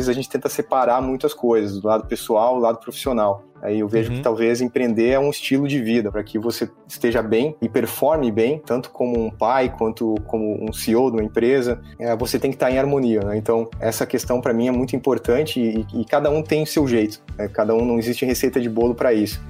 [0.00, 3.44] vezes a gente tenta separar muitas coisas, do lado pessoal, do lado profissional.
[3.62, 4.16] Aí eu vejo uhum.
[4.16, 8.32] que talvez empreender é um estilo de vida para que você esteja bem e performe
[8.32, 11.80] bem, tanto como um pai quanto como um CEO de uma empresa.
[11.98, 13.20] É, você tem que estar em harmonia.
[13.20, 13.36] Né?
[13.36, 16.88] Então essa questão para mim é muito importante e, e, cada um tem o seu
[16.88, 17.22] jeito.
[17.36, 17.48] Né?
[17.48, 19.40] Cada um não existe receita de bolo para isso.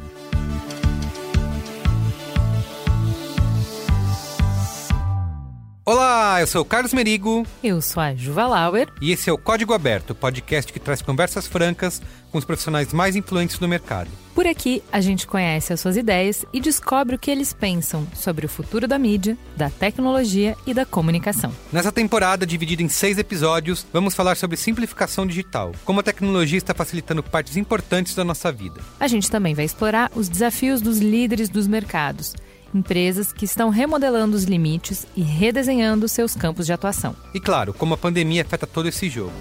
[5.92, 7.44] Olá, eu sou o Carlos Merigo.
[7.64, 8.86] Eu sou a Juva Lauer.
[9.02, 13.16] E esse é o Código Aberto, podcast que traz conversas francas com os profissionais mais
[13.16, 14.08] influentes do mercado.
[14.32, 18.46] Por aqui, a gente conhece as suas ideias e descobre o que eles pensam sobre
[18.46, 21.52] o futuro da mídia, da tecnologia e da comunicação.
[21.72, 26.72] Nessa temporada, dividida em seis episódios, vamos falar sobre simplificação digital, como a tecnologia está
[26.72, 28.80] facilitando partes importantes da nossa vida.
[29.00, 32.36] A gente também vai explorar os desafios dos líderes dos mercados
[32.74, 37.14] empresas que estão remodelando os limites e redesenhando seus campos de atuação.
[37.34, 39.32] E claro, como a pandemia afeta todo esse jogo.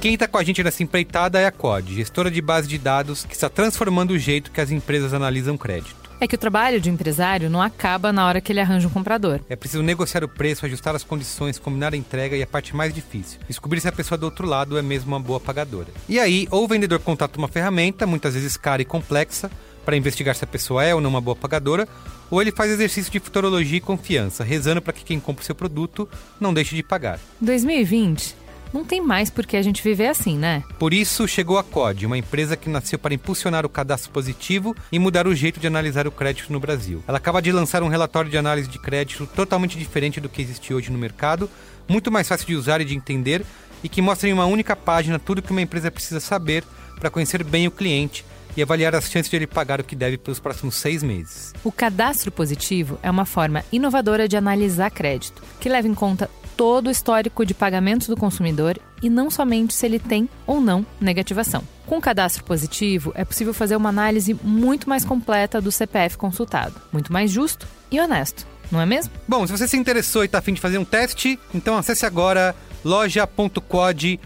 [0.00, 3.24] Quem está com a gente nessa empreitada é a COD, gestora de base de dados
[3.24, 6.07] que está transformando o jeito que as empresas analisam crédito.
[6.20, 9.40] É que o trabalho de empresário não acaba na hora que ele arranja um comprador.
[9.48, 12.92] É preciso negociar o preço, ajustar as condições, combinar a entrega e a parte mais
[12.92, 15.88] difícil, descobrir se a pessoa do outro lado é mesmo uma boa pagadora.
[16.08, 19.48] E aí, ou o vendedor contata uma ferramenta, muitas vezes cara e complexa,
[19.84, 21.88] para investigar se a pessoa é ou não uma boa pagadora,
[22.28, 25.54] ou ele faz exercício de futurologia e confiança, rezando para que quem compra o seu
[25.54, 26.08] produto
[26.40, 27.20] não deixe de pagar.
[27.40, 30.62] 2020 não tem mais por que a gente viver assim, né?
[30.78, 34.98] Por isso chegou a COD, uma empresa que nasceu para impulsionar o cadastro positivo e
[34.98, 37.02] mudar o jeito de analisar o crédito no Brasil.
[37.06, 40.72] Ela acaba de lançar um relatório de análise de crédito totalmente diferente do que existe
[40.72, 41.50] hoje no mercado,
[41.88, 43.44] muito mais fácil de usar e de entender
[43.82, 46.64] e que mostra em uma única página tudo que uma empresa precisa saber
[46.98, 48.24] para conhecer bem o cliente
[48.56, 51.52] e avaliar as chances de ele pagar o que deve pelos próximos seis meses.
[51.62, 56.88] O cadastro positivo é uma forma inovadora de analisar crédito, que leva em conta todo
[56.88, 61.62] o histórico de pagamentos do consumidor e não somente se ele tem ou não negativação.
[61.86, 66.74] Com o cadastro positivo, é possível fazer uma análise muito mais completa do CPF consultado,
[66.92, 69.12] muito mais justo e honesto, não é mesmo?
[69.26, 72.56] Bom, se você se interessou e está afim de fazer um teste, então acesse agora
[72.84, 74.18] loja.quad.com.br.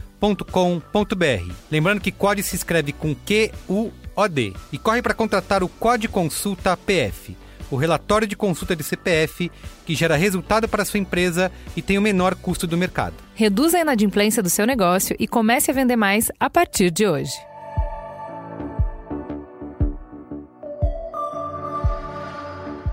[1.71, 7.37] Lembrando que Quad se escreve com Q-U-O-D e corre para contratar o Quad Consulta PF
[7.73, 9.51] o relatório de consulta de CPF
[9.87, 13.15] que gera resultado para sua empresa e tem o menor custo do mercado.
[13.35, 17.33] Reduza a inadimplência do seu negócio e comece a vender mais a partir de hoje.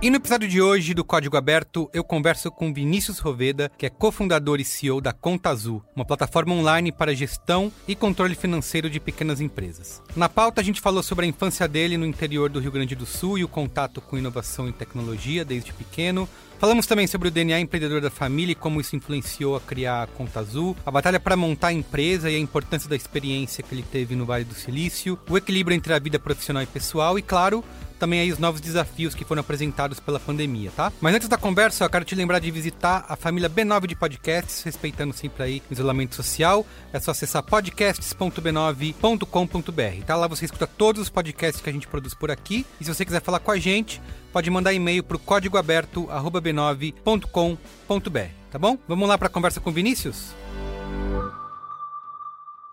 [0.02, 3.90] E no episódio de hoje do Código Aberto, eu converso com Vinícius Roveda, que é
[3.90, 8.98] cofundador e CEO da Conta Azul, uma plataforma online para gestão e controle financeiro de
[8.98, 10.02] pequenas empresas.
[10.16, 13.06] Na pauta, a gente falou sobre a infância dele no interior do Rio Grande do
[13.06, 16.30] Sul e o contato com inovação e tecnologia desde pequeno,
[16.60, 20.08] Falamos também sobre o DNA empreendedor da família e como isso influenciou a criar a
[20.08, 23.82] Conta Azul, a batalha para montar a empresa e a importância da experiência que ele
[23.82, 27.64] teve no Vale do Silício, o equilíbrio entre a vida profissional e pessoal e, claro,
[28.00, 30.92] também aí os novos desafios que foram apresentados pela pandemia, tá?
[31.02, 34.64] Mas antes da conversa, eu quero te lembrar de visitar a família B9 de podcasts,
[34.64, 36.66] respeitando sempre aí o isolamento social.
[36.94, 40.16] É só acessar podcasts.b9.com.br, tá?
[40.16, 42.66] Lá você escuta todos os podcasts que a gente produz por aqui.
[42.80, 48.20] E se você quiser falar com a gente, pode mandar e-mail para o códigoaberto@b9.com.br,
[48.52, 48.78] tá bom?
[48.88, 50.34] Vamos lá para a conversa com o Vinícius?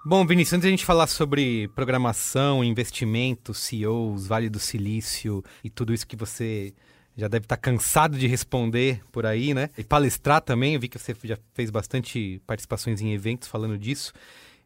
[0.09, 5.69] Bom, Vinícius, antes de a gente falar sobre programação, investimento, CEOs, Vale do Silício e
[5.69, 6.73] tudo isso que você
[7.17, 9.69] já deve estar cansado de responder por aí, né?
[9.77, 14.13] E palestrar também, eu vi que você já fez bastante participações em eventos falando disso.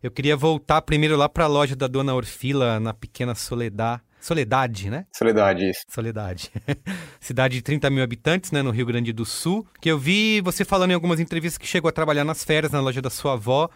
[0.02, 4.02] Eu queria voltar primeiro lá para a loja da Dona Orfila, na pequena Soledad.
[4.20, 5.06] Soledade, né?
[5.10, 5.84] Soledade, isso.
[5.88, 6.52] Soledade.
[7.18, 9.66] Cidade de 30 mil habitantes, né, no Rio Grande do Sul.
[9.80, 12.80] Que eu vi você falando em algumas entrevistas que chegou a trabalhar nas férias na
[12.82, 13.70] loja da sua avó.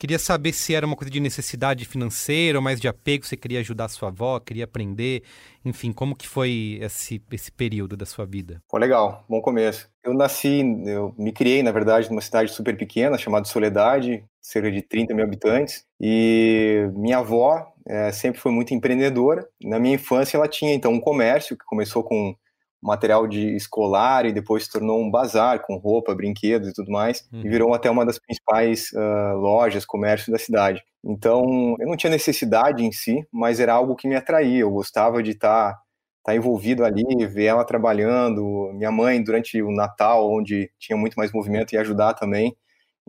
[0.00, 3.60] Queria saber se era uma coisa de necessidade financeira ou mais de apego, você queria
[3.60, 5.22] ajudar a sua avó, queria aprender,
[5.62, 8.62] enfim, como que foi esse, esse período da sua vida?
[8.66, 9.90] Pô, legal, bom começo.
[10.02, 14.80] Eu nasci, eu me criei, na verdade, numa cidade super pequena, chamada Soledade, cerca de
[14.80, 19.46] 30 mil habitantes, e minha avó é, sempre foi muito empreendedora.
[19.62, 22.34] Na minha infância ela tinha, então, um comércio que começou com
[22.82, 27.26] material de escolar e depois se tornou um bazar com roupa, brinquedos e tudo mais,
[27.32, 27.40] uhum.
[27.40, 30.82] e virou até uma das principais uh, lojas, comércio da cidade.
[31.04, 34.60] Então, eu não tinha necessidade em si, mas era algo que me atraía.
[34.60, 35.78] Eu gostava de estar
[36.20, 41.32] estar envolvido ali, ver ela trabalhando, minha mãe durante o Natal, onde tinha muito mais
[41.32, 42.54] movimento, e ajudar também.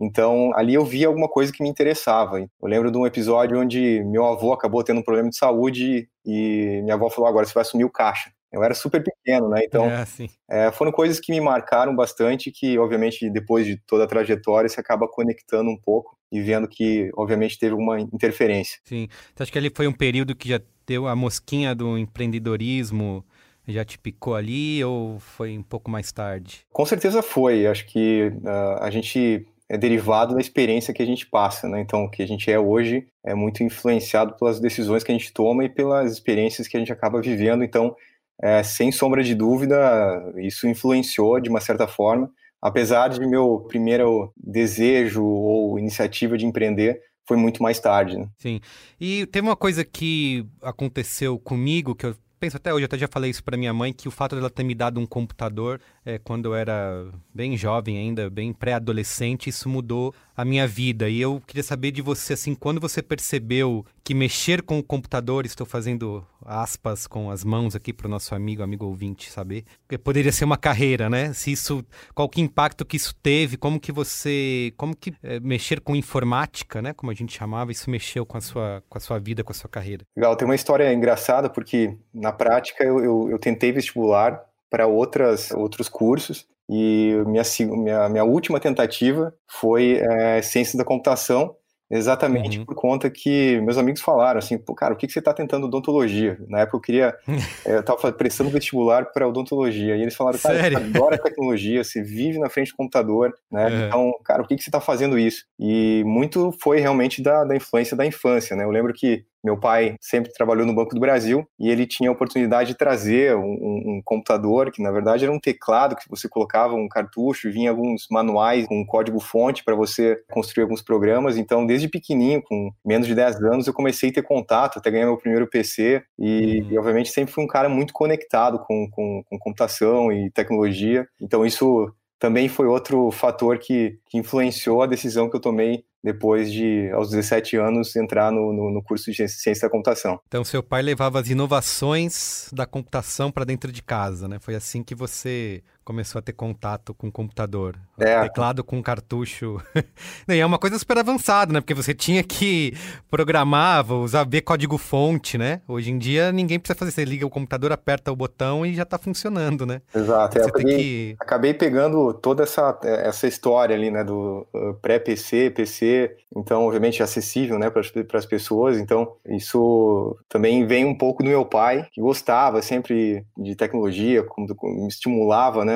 [0.00, 2.40] Então, ali eu vi alguma coisa que me interessava.
[2.40, 6.80] Eu lembro de um episódio onde meu avô acabou tendo um problema de saúde e
[6.82, 8.32] minha avó falou: agora você vai assumir o caixa.
[8.52, 9.62] Eu era super pequeno, né?
[9.64, 10.04] Então, é,
[10.50, 14.78] é, foram coisas que me marcaram bastante, que obviamente depois de toda a trajetória você
[14.78, 18.78] acaba conectando um pouco e vendo que obviamente teve uma interferência.
[18.84, 19.08] Sim.
[19.34, 23.24] Você acha que ali foi um período que já deu a mosquinha do empreendedorismo?
[23.66, 26.66] Já te picou ali ou foi um pouco mais tarde?
[26.72, 27.66] Com certeza foi.
[27.66, 31.80] Acho que uh, a gente é derivado da experiência que a gente passa, né?
[31.80, 35.32] Então, o que a gente é hoje é muito influenciado pelas decisões que a gente
[35.32, 37.64] toma e pelas experiências que a gente acaba vivendo.
[37.64, 37.96] Então,
[38.40, 42.30] é, sem sombra de dúvida, isso influenciou de uma certa forma,
[42.60, 48.18] apesar de meu primeiro desejo ou iniciativa de empreender foi muito mais tarde.
[48.18, 48.28] Né?
[48.38, 48.60] Sim.
[49.00, 53.30] E teve uma coisa que aconteceu comigo que eu penso até hoje, até já falei
[53.30, 56.46] isso para minha mãe, que o fato dela ter me dado um computador é, quando
[56.46, 61.08] eu era bem jovem ainda, bem pré-adolescente, isso mudou a minha vida.
[61.08, 65.46] E eu queria saber de você, assim, quando você percebeu que mexer com o computador,
[65.46, 69.96] estou fazendo aspas com as mãos aqui para o nosso amigo, amigo ouvinte saber, que
[69.96, 71.32] poderia ser uma carreira, né?
[71.32, 75.80] Se isso, qual que impacto que isso teve, como que você, como que é, mexer
[75.80, 76.92] com informática, né?
[76.92, 79.54] Como a gente chamava, isso mexeu com a sua, com a sua vida, com a
[79.54, 80.04] sua carreira.
[80.16, 85.50] Legal, tem uma história engraçada porque na prática eu, eu, eu tentei vestibular para outras
[85.52, 87.42] outros cursos e minha,
[87.76, 91.54] minha, minha última tentativa foi é, ciência da computação
[91.94, 92.64] Exatamente uhum.
[92.64, 95.66] por conta que meus amigos falaram assim, pô, cara, o que, que você está tentando
[95.66, 96.38] odontologia?
[96.48, 97.36] Na época eu queria, eh,
[97.76, 100.78] eu estava prestando vestibular para odontologia, e eles falaram, cara, Sério?
[100.78, 103.66] você adora tecnologia, você vive na frente do computador, né?
[103.66, 103.86] Uhum.
[103.86, 105.44] Então, cara, o que, que você está fazendo isso?
[105.60, 108.64] E muito foi realmente da, da influência da infância, né?
[108.64, 112.12] Eu lembro que meu pai sempre trabalhou no Banco do Brasil e ele tinha a
[112.12, 116.28] oportunidade de trazer um, um, um, computador, que na verdade era um teclado que você
[116.28, 121.36] colocava um cartucho vinha alguns manuais com um código-fonte para você construir alguns programas.
[121.36, 125.06] Então, desde pequenininho, com menos de 10 anos, eu comecei a ter contato, até ganhar
[125.06, 126.70] meu primeiro PC e, uhum.
[126.70, 131.06] e obviamente, sempre fui um cara muito conectado com, com, com computação e tecnologia.
[131.20, 136.50] Então, isso também foi outro fator que, que influenciou a decisão que eu tomei depois
[136.52, 140.18] de, aos 17 anos, entrar no, no, no, curso de ciência da computação.
[140.26, 144.38] Então, seu pai levava as inovações da computação para dentro de casa, né?
[144.40, 147.76] Foi assim que você começou a ter contato com o computador.
[147.98, 148.22] É.
[148.22, 149.60] Teclado com cartucho.
[150.28, 151.60] e é uma coisa super avançada, né?
[151.60, 152.74] Porque você tinha que
[153.10, 155.60] programar, usar ver código-fonte, né?
[155.66, 156.92] Hoje em dia ninguém precisa fazer.
[156.92, 159.80] Você liga o computador, aperta o botão e já está funcionando, né?
[159.94, 160.38] Exato.
[160.38, 161.16] É, peguei, que...
[161.18, 164.04] Acabei pegando toda essa, essa história ali, né?
[164.04, 166.16] Do uh, pré-PC, PC.
[166.34, 167.70] Então, obviamente, acessível, né?
[167.70, 168.78] Para as pessoas.
[168.78, 174.46] Então, isso também vem um pouco do meu pai, que gostava sempre de tecnologia, como,
[174.62, 175.71] me estimulava, né?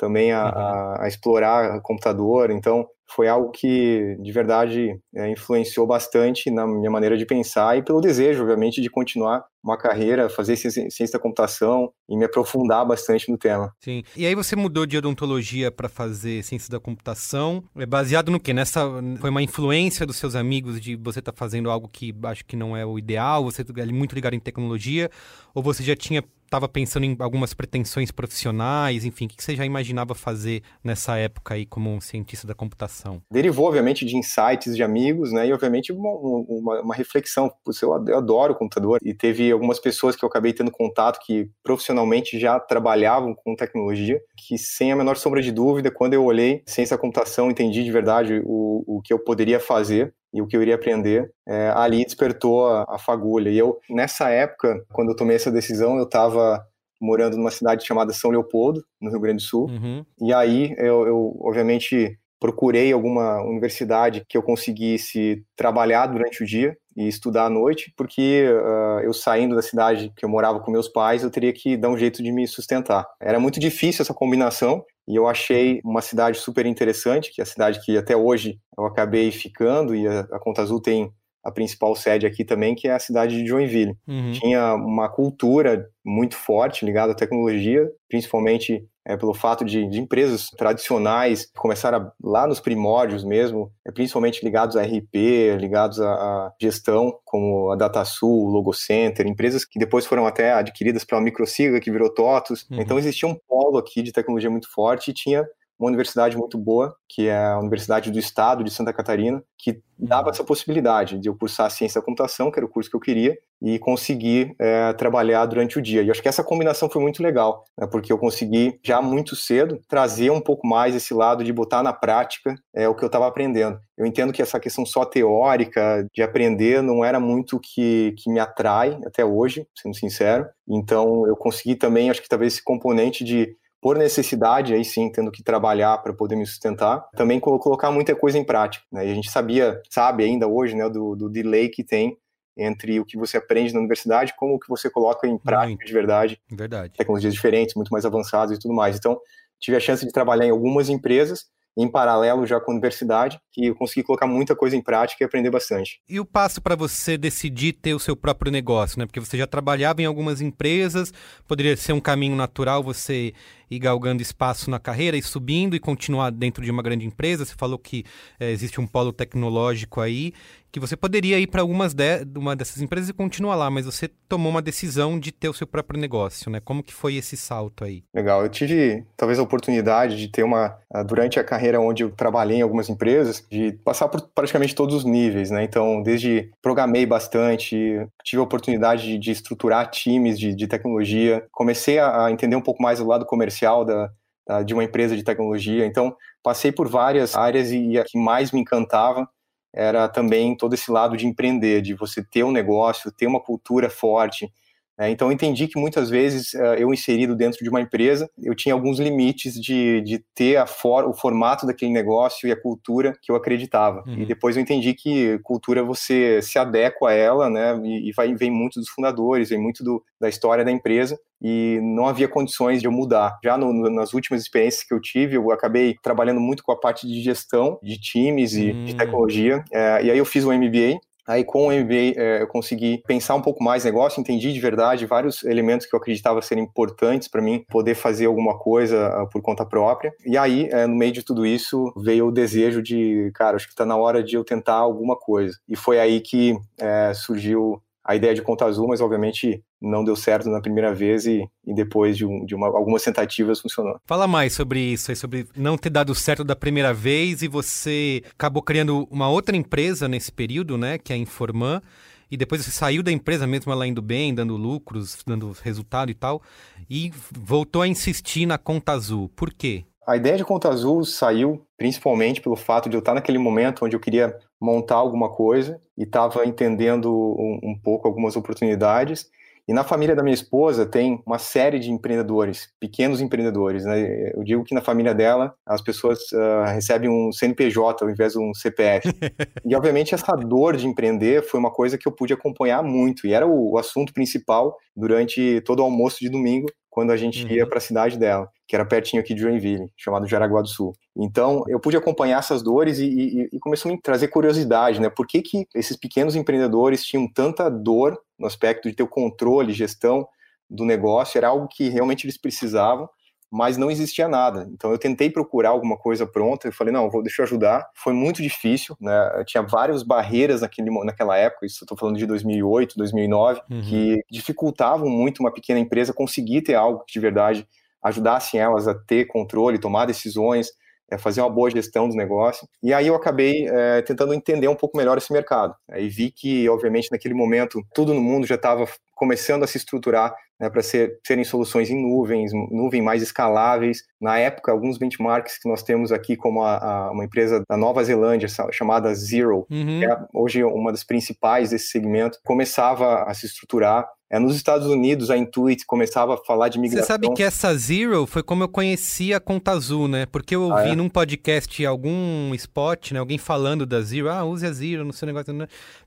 [0.00, 0.50] Também a, uhum.
[0.50, 2.50] a, a explorar computador.
[2.50, 7.82] Então, foi algo que, de verdade, é, influenciou bastante na minha maneira de pensar e
[7.82, 13.30] pelo desejo, obviamente, de continuar uma carreira, fazer ciência da computação e me aprofundar bastante
[13.30, 13.72] no tema.
[13.80, 14.02] Sim.
[14.16, 18.52] E aí você mudou de odontologia para fazer ciência da computação, é baseado no quê?
[18.52, 18.80] Nessa
[19.18, 22.56] foi uma influência dos seus amigos de você estar tá fazendo algo que acho que
[22.56, 25.10] não é o ideal, você é muito ligado em tecnologia,
[25.54, 29.64] ou você já tinha estava pensando em algumas pretensões profissionais, enfim, o que você já
[29.64, 33.22] imaginava fazer nessa época aí como um cientista da computação?
[33.32, 37.52] Derivou, obviamente, de insights de amigos, né, e obviamente uma, uma, uma reflexão.
[37.80, 42.58] Eu adoro computador e teve algumas pessoas que eu acabei tendo contato que profissionalmente já
[42.58, 47.00] trabalhavam com tecnologia, que sem a menor sombra de dúvida, quando eu olhei ciência da
[47.00, 50.76] computação, entendi de verdade o, o que eu poderia fazer e o que eu iria
[50.76, 53.50] aprender, é, ali despertou a, a, fagulha.
[53.50, 56.64] E eu, nessa época, quando eu tomei essa decisão, eu estava
[57.00, 59.68] morando numa cidade chamada São Leopoldo, no Rio Grande do Sul.
[59.68, 60.04] Uhum.
[60.20, 66.76] E aí eu, eu, obviamente, procurei alguma universidade que eu conseguisse trabalhar durante o dia
[66.96, 70.88] e estudar à noite, porque uh, eu saindo da cidade que eu morava com meus
[70.88, 73.06] pais, eu teria que dar um jeito de me sustentar.
[73.20, 77.46] Era muito difícil essa combinação, e eu achei uma cidade super interessante, que é a
[77.46, 81.96] cidade que até hoje eu acabei ficando, e a, a Conta Azul tem a principal
[81.96, 83.96] sede aqui também, que é a cidade de Joinville.
[84.06, 84.32] Uhum.
[84.32, 90.48] Tinha uma cultura muito forte ligada à tecnologia, principalmente é, pelo fato de, de, empresas
[90.50, 97.70] tradicionais começaram lá nos primórdios mesmo, é, principalmente ligados a RP, ligados à, gestão, como
[97.72, 102.66] a DataSul, o Logocenter, empresas que depois foram até adquiridas pela Microsiga, que virou TOTUS.
[102.70, 102.80] Uhum.
[102.80, 105.44] Então existia um polo aqui de tecnologia muito forte e tinha
[105.80, 110.24] uma universidade muito boa, que é a Universidade do Estado de Santa Catarina, que dava
[110.24, 110.30] uhum.
[110.30, 113.36] essa possibilidade de eu cursar ciência da computação, que era o curso que eu queria,
[113.62, 116.02] e conseguir é, trabalhar durante o dia.
[116.02, 119.80] E acho que essa combinação foi muito legal, né, porque eu consegui já muito cedo
[119.88, 123.26] trazer um pouco mais esse lado de botar na prática é, o que eu estava
[123.26, 123.78] aprendendo.
[123.96, 128.30] Eu entendo que essa questão só teórica de aprender não era muito o que, que
[128.30, 130.46] me atrai até hoje, sendo sincero.
[130.66, 135.30] Então eu consegui também, acho que talvez esse componente de por necessidade, aí sim, tendo
[135.30, 138.84] que trabalhar para poder me sustentar, também colocar muita coisa em prática.
[138.92, 139.06] Né?
[139.06, 142.18] E a gente sabia, sabe ainda hoje, né, do, do delay que tem
[142.56, 145.86] entre o que você aprende na universidade como o que você coloca em prática muito.
[145.86, 146.40] de verdade.
[146.50, 146.92] Verdade.
[146.96, 148.96] Tecnologias diferentes, muito mais avançadas e tudo mais.
[148.96, 149.18] Então,
[149.58, 151.46] tive a chance de trabalhar em algumas empresas
[151.76, 155.24] em paralelo já com a universidade, que eu consegui colocar muita coisa em prática e
[155.24, 156.00] aprender bastante.
[156.08, 159.06] E o passo para você decidir ter o seu próprio negócio, né?
[159.06, 161.12] Porque você já trabalhava em algumas empresas,
[161.46, 163.32] poderia ser um caminho natural você
[163.70, 167.44] ir galgando espaço na carreira e subindo e continuar dentro de uma grande empresa.
[167.44, 168.04] Você falou que
[168.38, 170.32] é, existe um polo tecnológico aí
[170.72, 174.08] que você poderia ir para algumas de, uma dessas empresas e continuar lá, mas você
[174.28, 176.60] tomou uma decisão de ter o seu próprio negócio, né?
[176.60, 178.04] Como que foi esse salto aí?
[178.14, 182.58] Legal, eu tive talvez a oportunidade de ter uma durante a carreira onde eu trabalhei
[182.58, 185.62] em algumas empresas, de passar por praticamente todos os níveis, né?
[185.62, 187.76] Então, desde programei bastante,
[188.24, 192.60] tive a oportunidade de, de estruturar times de, de tecnologia, comecei a, a entender um
[192.60, 194.10] pouco mais o lado comercial da,
[194.46, 195.86] da, de uma empresa de tecnologia.
[195.86, 199.28] Então, passei por várias áreas e a que mais me encantava
[199.72, 203.88] era também todo esse lado de empreender, de você ter um negócio, ter uma cultura
[203.88, 204.52] forte,
[205.00, 208.54] é, então, eu entendi que muitas vezes é, eu inserido dentro de uma empresa, eu
[208.54, 213.32] tinha alguns limites de, de ter for, o formato daquele negócio e a cultura que
[213.32, 214.04] eu acreditava.
[214.06, 214.18] Uhum.
[214.18, 217.80] E depois eu entendi que cultura você se adequa a ela, né?
[217.82, 221.80] E, e vai, vem muito dos fundadores, vem muito do, da história da empresa e
[221.82, 223.38] não havia condições de eu mudar.
[223.42, 226.78] Já no, no, nas últimas experiências que eu tive, eu acabei trabalhando muito com a
[226.78, 228.96] parte de gestão de times e de hum.
[228.98, 229.64] tecnologia.
[229.72, 231.00] É, e aí eu fiz um MBA
[231.30, 235.06] Aí com o MBA é, eu consegui pensar um pouco mais negócio, entendi de verdade
[235.06, 239.40] vários elementos que eu acreditava serem importantes para mim poder fazer alguma coisa uh, por
[239.40, 240.12] conta própria.
[240.26, 243.72] E aí, é, no meio de tudo isso, veio o desejo de, cara, acho que
[243.72, 245.56] está na hora de eu tentar alguma coisa.
[245.68, 250.16] E foi aí que é, surgiu a ideia de conta azul, mas obviamente não deu
[250.16, 254.00] certo na primeira vez e, e depois de, um, de uma, algumas tentativas funcionou.
[254.04, 258.64] Fala mais sobre isso, sobre não ter dado certo da primeira vez e você acabou
[258.64, 261.80] criando uma outra empresa nesse período, né, que é a Informan,
[262.28, 266.14] e depois você saiu da empresa mesmo ela indo bem, dando lucros, dando resultado e
[266.14, 266.42] tal,
[266.90, 269.28] e voltou a insistir na conta azul.
[269.36, 269.84] Por quê?
[270.06, 273.94] A ideia de conta azul saiu principalmente pelo fato de eu estar naquele momento onde
[273.94, 279.30] eu queria montar alguma coisa e estava entendendo um, um pouco algumas oportunidades
[279.68, 283.84] e na família da minha esposa tem uma série de empreendedores, pequenos empreendedores.
[283.84, 284.32] Né?
[284.34, 288.38] Eu digo que na família dela as pessoas uh, recebem um CNPJ ao invés de
[288.38, 289.08] um CPF.
[289.64, 293.32] e obviamente essa dor de empreender foi uma coisa que eu pude acompanhar muito e
[293.32, 297.52] era o, o assunto principal durante todo o almoço de domingo quando a gente uhum.
[297.52, 300.92] ia para a cidade dela, que era pertinho aqui de Joinville, chamado Jaraguá do Sul.
[301.16, 305.08] Então, eu pude acompanhar essas dores e, e, e começou a me trazer curiosidade, né?
[305.08, 309.72] Por que, que esses pequenos empreendedores tinham tanta dor no aspecto de ter o controle,
[309.72, 310.26] gestão
[310.68, 311.38] do negócio?
[311.38, 313.08] Era algo que realmente eles precisavam,
[313.50, 314.68] mas não existia nada.
[314.72, 317.88] Então eu tentei procurar alguma coisa pronta, eu falei, não, vou, deixa eu ajudar.
[317.94, 319.44] Foi muito difícil, né?
[319.46, 323.82] Tinha várias barreiras naquele, naquela época, isso eu tô falando de 2008, 2009, uhum.
[323.82, 327.68] que dificultavam muito uma pequena empresa conseguir ter algo que de verdade
[328.02, 330.70] ajudasse elas a ter controle, tomar decisões,
[331.10, 332.68] é, fazer uma boa gestão dos negócios.
[332.82, 335.74] E aí eu acabei é, tentando entender um pouco melhor esse mercado.
[335.90, 340.34] Aí vi que, obviamente, naquele momento, tudo no mundo já estava começando a se estruturar
[340.58, 344.02] né, para ser, serem soluções em nuvens, nuvem mais escaláveis.
[344.20, 348.04] Na época, alguns benchmarks que nós temos aqui, como a, a, uma empresa da Nova
[348.04, 350.00] Zelândia chamada Zero, uhum.
[350.00, 354.86] que é hoje uma das principais desse segmento, começava a se estruturar é, nos Estados
[354.86, 357.04] Unidos, a Intuit começava a falar de migração.
[357.04, 360.24] Você sabe que essa Zero foi como eu conheci a Conta Azul, né?
[360.24, 360.94] Porque eu ouvi ah, é?
[360.94, 363.18] num podcast algum spot, né?
[363.18, 364.30] Alguém falando da Zero.
[364.30, 365.52] Ah, use a Zero no seu negócio.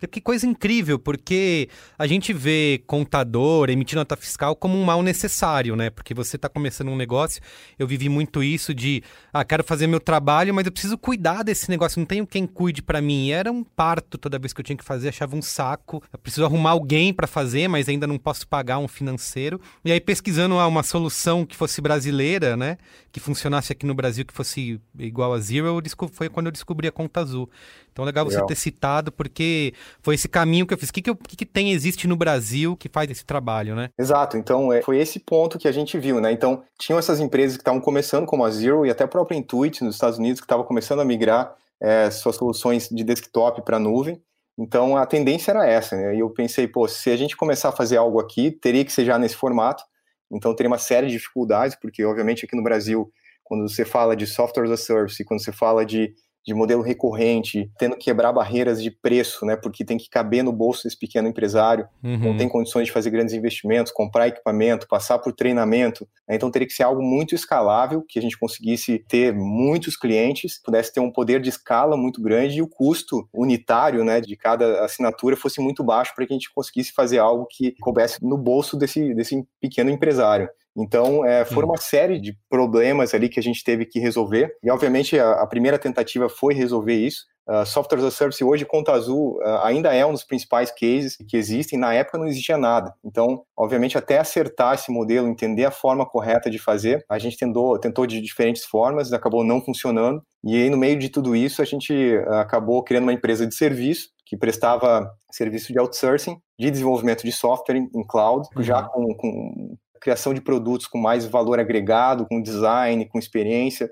[0.10, 1.68] Que coisa incrível, porque
[2.00, 5.90] a gente vê contador emitir nota fiscal como um mal necessário, né?
[5.90, 7.42] Porque você está começando um negócio.
[7.78, 9.04] Eu vivi muito isso de,
[9.34, 12.00] ah, quero fazer meu trabalho, mas eu preciso cuidar desse negócio.
[12.00, 13.28] Não tenho quem cuide para mim.
[13.28, 16.02] E era um parto toda vez que eu tinha que fazer, achava um saco.
[16.14, 19.60] Eu preciso arrumar alguém para fazer, mas ainda não não posso pagar um financeiro.
[19.84, 22.78] E aí, pesquisando uma solução que fosse brasileira, né?
[23.12, 26.92] Que funcionasse aqui no Brasil, que fosse igual a Zero, foi quando eu descobri a
[26.92, 27.50] Conta Azul.
[27.92, 28.42] Então, legal, legal.
[28.42, 30.90] você ter citado, porque foi esse caminho que eu fiz.
[30.90, 33.90] O que, que, eu, que, que tem, existe no Brasil que faz esse trabalho, né?
[34.00, 34.36] Exato.
[34.38, 36.32] Então, é, foi esse ponto que a gente viu, né?
[36.32, 39.84] Então, tinham essas empresas que estavam começando, como a Zero, e até a própria Intuit
[39.84, 44.22] nos Estados Unidos, que estava começando a migrar é, suas soluções de desktop para nuvem.
[44.58, 46.16] Então a tendência era essa, né?
[46.16, 49.06] E eu pensei, pô, se a gente começar a fazer algo aqui, teria que ser
[49.06, 49.84] já nesse formato.
[50.32, 53.12] Então teria uma série de dificuldades, porque obviamente aqui no Brasil,
[53.44, 56.14] quando você fala de software as a service, quando você fala de
[56.46, 59.56] de modelo recorrente, tendo que quebrar barreiras de preço, né?
[59.56, 62.18] Porque tem que caber no bolso desse pequeno empresário, uhum.
[62.18, 66.08] não tem condições de fazer grandes investimentos, comprar equipamento, passar por treinamento.
[66.28, 66.36] Né?
[66.36, 70.94] Então teria que ser algo muito escalável, que a gente conseguisse ter muitos clientes, pudesse
[70.94, 75.38] ter um poder de escala muito grande e o custo unitário, né, de cada assinatura
[75.38, 79.14] fosse muito baixo para que a gente conseguisse fazer algo que coubesse no bolso desse,
[79.14, 80.50] desse pequeno empresário.
[80.76, 84.56] Então, é, foram uma série de problemas ali que a gente teve que resolver.
[84.64, 87.26] E, obviamente, a, a primeira tentativa foi resolver isso.
[87.48, 91.18] Uh, software as a Service hoje, Conta Azul, uh, ainda é um dos principais cases
[91.28, 91.78] que existem.
[91.78, 92.94] Na época não existia nada.
[93.04, 97.78] Então, obviamente, até acertar esse modelo, entender a forma correta de fazer, a gente tentou,
[97.78, 100.24] tentou de diferentes formas, acabou não funcionando.
[100.44, 103.54] E aí, no meio de tudo isso, a gente uh, acabou criando uma empresa de
[103.54, 108.64] serviço que prestava serviço de outsourcing, de desenvolvimento de software em, em cloud, uhum.
[108.64, 113.90] já com, com criação de produtos com mais valor agregado, com design, com experiência.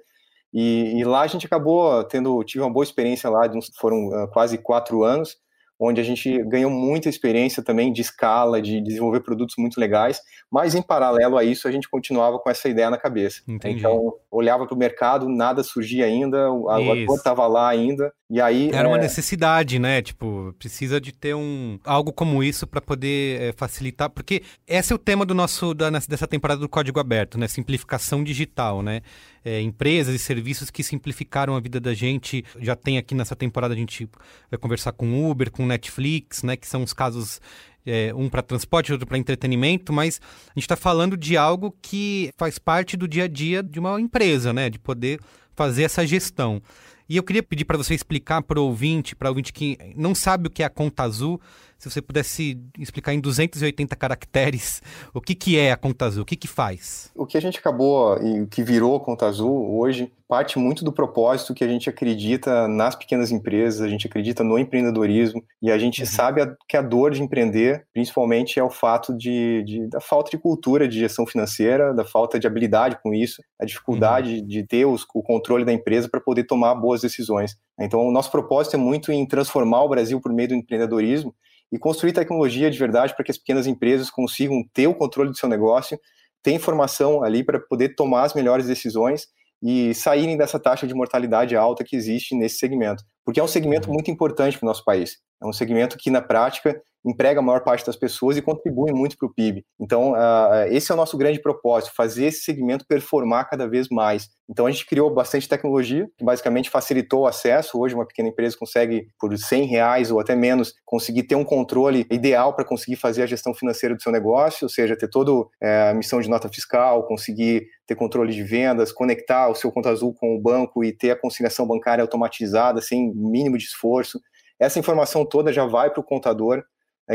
[0.54, 3.50] E, e lá a gente acabou tendo, tive uma boa experiência lá,
[3.80, 5.38] foram uh, quase quatro anos,
[5.84, 10.22] onde a gente ganhou muita experiência também de escala, de desenvolver produtos muito legais,
[10.52, 13.42] mas em paralelo a isso a gente continuava com essa ideia na cabeça.
[13.48, 13.80] Entendi.
[13.80, 16.38] Então, olhava para o mercado, nada surgia ainda,
[16.70, 18.70] a ator estava lá ainda, e aí...
[18.72, 18.92] Era é...
[18.92, 20.04] uma necessidade, né?
[20.04, 24.96] Tipo, precisa de ter um algo como isso para poder é, facilitar, porque esse é
[24.96, 27.48] o tema do nosso da, dessa temporada do Código Aberto, né?
[27.48, 29.02] Simplificação digital, né?
[29.44, 32.46] É, empresas e serviços que simplificaram a vida da gente.
[32.60, 34.08] Já tem aqui nessa temporada a gente
[34.50, 36.56] vai conversar com Uber, com Netflix, né?
[36.56, 37.42] Que são os casos
[37.86, 42.32] é, um para transporte, outro para entretenimento, mas a gente está falando de algo que
[42.38, 44.70] faz parte do dia a dia de uma empresa, né?
[44.70, 45.20] De poder
[45.56, 46.62] fazer essa gestão.
[47.10, 50.16] E eu queria pedir para você explicar para o ouvinte, para o ouvinte que não
[50.16, 51.42] sabe o que é a conta azul,
[51.82, 54.84] se você pudesse explicar em 280 caracteres
[55.16, 57.10] o que, que é a Conta Azul, o que, que faz?
[57.16, 60.86] O que a gente acabou e o que virou a Conta Azul hoje parte muito
[60.86, 65.70] do propósito que a gente acredita nas pequenas empresas, a gente acredita no empreendedorismo e
[65.70, 66.08] a gente uhum.
[66.08, 70.32] sabe a, que a dor de empreender, principalmente, é o fato de, de, da falta
[70.32, 74.48] de cultura de gestão financeira, da falta de habilidade com isso, a dificuldade uhum.
[74.48, 77.58] de ter os, o controle da empresa para poder tomar boas decisões.
[77.78, 81.36] Então, o nosso propósito é muito em transformar o Brasil por meio do empreendedorismo
[81.72, 85.38] e construir tecnologia de verdade para que as pequenas empresas consigam ter o controle do
[85.38, 86.00] seu negócio,
[86.44, 89.28] ter informação ali para poder tomar as melhores decisões
[89.64, 93.04] e saírem dessa taxa de mortalidade alta que existe nesse segmento.
[93.24, 93.94] Porque é um segmento uhum.
[93.94, 95.18] muito importante para o nosso país.
[95.42, 99.18] É um segmento que, na prática, emprega a maior parte das pessoas e contribui muito
[99.18, 99.66] para o PIB.
[99.80, 104.30] Então, uh, esse é o nosso grande propósito, fazer esse segmento performar cada vez mais.
[104.50, 107.80] Então, a gente criou bastante tecnologia, que basicamente facilitou o acesso.
[107.80, 112.06] Hoje, uma pequena empresa consegue, por 100 reais ou até menos, conseguir ter um controle
[112.12, 115.90] ideal para conseguir fazer a gestão financeira do seu negócio, ou seja, ter toda é,
[115.90, 120.14] a missão de nota fiscal, conseguir ter controle de vendas, conectar o seu conta azul
[120.14, 124.20] com o banco e ter a conciliação bancária automatizada, sem mínimo de esforço.
[124.60, 126.64] Essa informação toda já vai para o contador?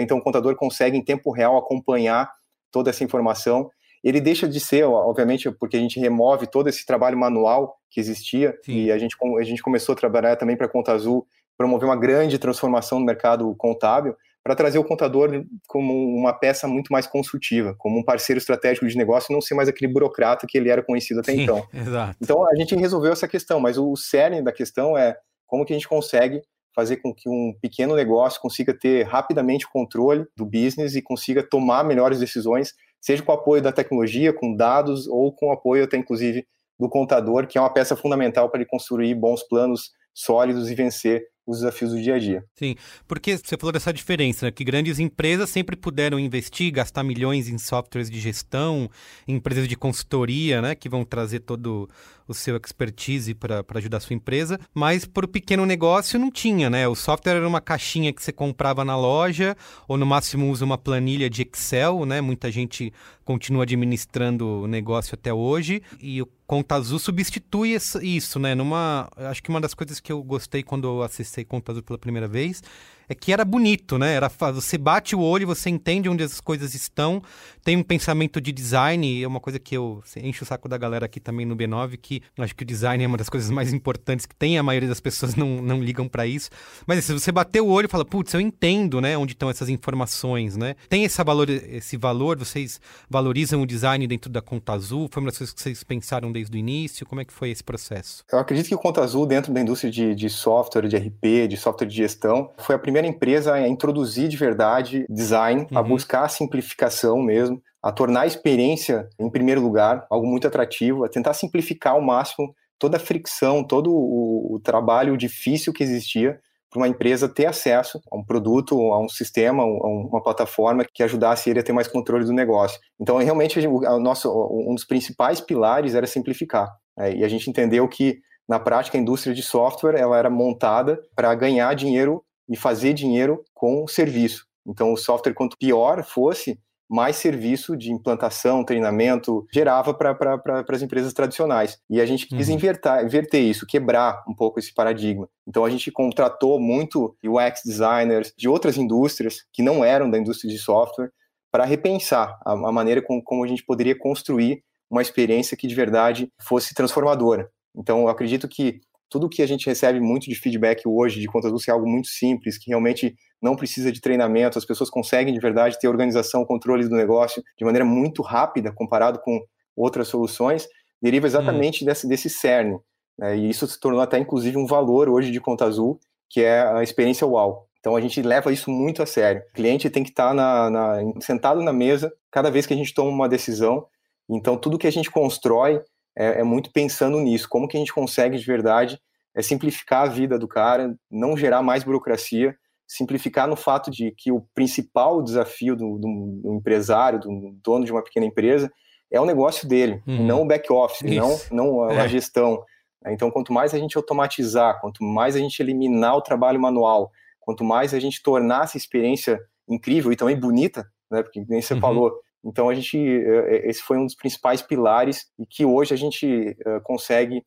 [0.00, 2.30] Então o contador consegue em tempo real acompanhar
[2.70, 3.70] toda essa informação.
[4.04, 8.56] Ele deixa de ser, obviamente, porque a gente remove todo esse trabalho manual que existia
[8.64, 8.72] Sim.
[8.72, 11.96] e a gente, a gente começou a trabalhar também para a Conta Azul, promover uma
[11.96, 14.14] grande transformação no mercado contábil,
[14.46, 18.96] para trazer o contador como uma peça muito mais consultiva, como um parceiro estratégico de
[18.96, 21.66] negócio, não ser mais aquele burocrata que ele era conhecido até Sim, então.
[21.74, 22.16] Exato.
[22.20, 25.16] Então a gente resolveu essa questão, mas o cerne da questão é
[25.48, 26.42] como que a gente consegue
[26.76, 31.42] fazer com que um pequeno negócio consiga ter rapidamente o controle do business e consiga
[31.42, 35.84] tomar melhores decisões, seja com o apoio da tecnologia, com dados ou com o apoio
[35.84, 36.46] até inclusive
[36.78, 41.24] do contador, que é uma peça fundamental para ele construir bons planos sólidos e vencer
[41.46, 42.44] os desafios do dia a dia.
[42.54, 42.74] Sim,
[43.06, 44.52] porque você falou dessa diferença, né?
[44.52, 48.90] que grandes empresas sempre puderam investir, gastar milhões em softwares de gestão,
[49.28, 51.88] em empresas de consultoria, né, que vão trazer todo
[52.28, 56.68] o seu expertise para ajudar a sua empresa, mas para o pequeno negócio não tinha,
[56.68, 56.88] né?
[56.88, 59.56] O software era uma caixinha que você comprava na loja,
[59.86, 62.20] ou no máximo usa uma planilha de Excel, né?
[62.20, 62.92] Muita gente
[63.24, 68.54] continua administrando o negócio até hoje, e o Conta Azul substitui isso, né?
[68.54, 71.98] Numa, acho que uma das coisas que eu gostei quando eu acessei Conta Azul pela
[71.98, 72.62] primeira vez
[73.08, 74.14] é que era bonito, né?
[74.14, 77.22] Era, você bate o olho, você entende onde as coisas estão,
[77.64, 81.06] tem um pensamento de design, é uma coisa que eu encho o saco da galera
[81.06, 84.26] aqui também no B9, que acho que o design é uma das coisas mais importantes
[84.26, 86.50] que tem, a maioria das pessoas não, não ligam para isso.
[86.86, 89.68] Mas se você bater o olho e fala, putz, eu entendo, né, onde estão essas
[89.68, 90.74] informações, né?
[90.88, 95.08] Tem esse valor, esse valor, vocês valorizam o design dentro da Conta Azul?
[95.10, 97.06] Foi uma das coisas que vocês pensaram desde o início?
[97.06, 98.24] Como é que foi esse processo?
[98.30, 101.56] Eu acredito que o Conta Azul, dentro da indústria de, de software, de RP, de
[101.56, 105.78] software de gestão, foi a primeira empresa a introduzir de verdade design, uhum.
[105.78, 111.04] a buscar a simplificação mesmo, a tornar a experiência, em primeiro lugar, algo muito atrativo,
[111.04, 116.38] a tentar simplificar ao máximo toda a fricção, todo o, o trabalho difícil que existia
[116.70, 121.02] para uma empresa ter acesso a um produto, a um sistema, a uma plataforma que
[121.02, 122.78] ajudasse ele a ter mais controle do negócio.
[123.00, 126.68] Então, realmente, o nosso, um dos principais pilares era simplificar.
[126.96, 127.16] Né?
[127.16, 131.34] E a gente entendeu que, na prática, a indústria de software ela era montada para
[131.34, 134.46] ganhar dinheiro e fazer dinheiro com o serviço.
[134.66, 140.82] Então, o software, quanto pior fosse, mais serviço de implantação, treinamento gerava para pra, as
[140.82, 141.78] empresas tradicionais.
[141.90, 142.54] E a gente quis uhum.
[142.54, 145.28] invertar, inverter isso, quebrar um pouco esse paradigma.
[145.46, 150.52] Então a gente contratou muito UX designers de outras indústrias que não eram da indústria
[150.52, 151.10] de software
[151.50, 155.74] para repensar a, a maneira com, como a gente poderia construir uma experiência que de
[155.74, 157.50] verdade fosse transformadora.
[157.76, 161.52] Então eu acredito que tudo que a gente recebe muito de feedback hoje de contas
[161.68, 165.78] é algo muito simples, que realmente não precisa de treinamento, as pessoas conseguem de verdade
[165.78, 169.40] ter organização, controle do negócio de maneira muito rápida comparado com
[169.76, 170.66] outras soluções,
[171.00, 171.86] deriva exatamente hum.
[171.86, 172.78] desse, desse cerne.
[173.18, 173.36] Né?
[173.36, 176.82] E isso se tornou até inclusive um valor hoje de Conta Azul, que é a
[176.82, 177.66] experiência UAU.
[177.78, 179.42] Então a gente leva isso muito a sério.
[179.50, 182.92] O cliente tem que estar na, na, sentado na mesa cada vez que a gente
[182.92, 183.86] toma uma decisão.
[184.28, 185.80] Então tudo que a gente constrói
[186.16, 188.98] é, é, muito pensando nisso, como que a gente consegue de verdade
[189.34, 192.56] é simplificar a vida do cara, não gerar mais burocracia,
[192.88, 197.92] simplificar no fato de que o principal desafio do, do, do empresário, do dono de
[197.92, 198.72] uma pequena empresa,
[199.10, 200.26] é o negócio dele, uhum.
[200.26, 202.00] não o back office, não, é.
[202.00, 202.62] a gestão.
[203.08, 207.62] Então, quanto mais a gente automatizar, quanto mais a gente eliminar o trabalho manual, quanto
[207.62, 211.22] mais a gente tornar essa experiência incrível e também bonita, né?
[211.22, 211.80] Porque nem você uhum.
[211.80, 212.12] falou,
[212.44, 215.96] então a gente, eh, eh, esse foi um dos principais pilares e que hoje a
[215.96, 217.42] gente eh, consegue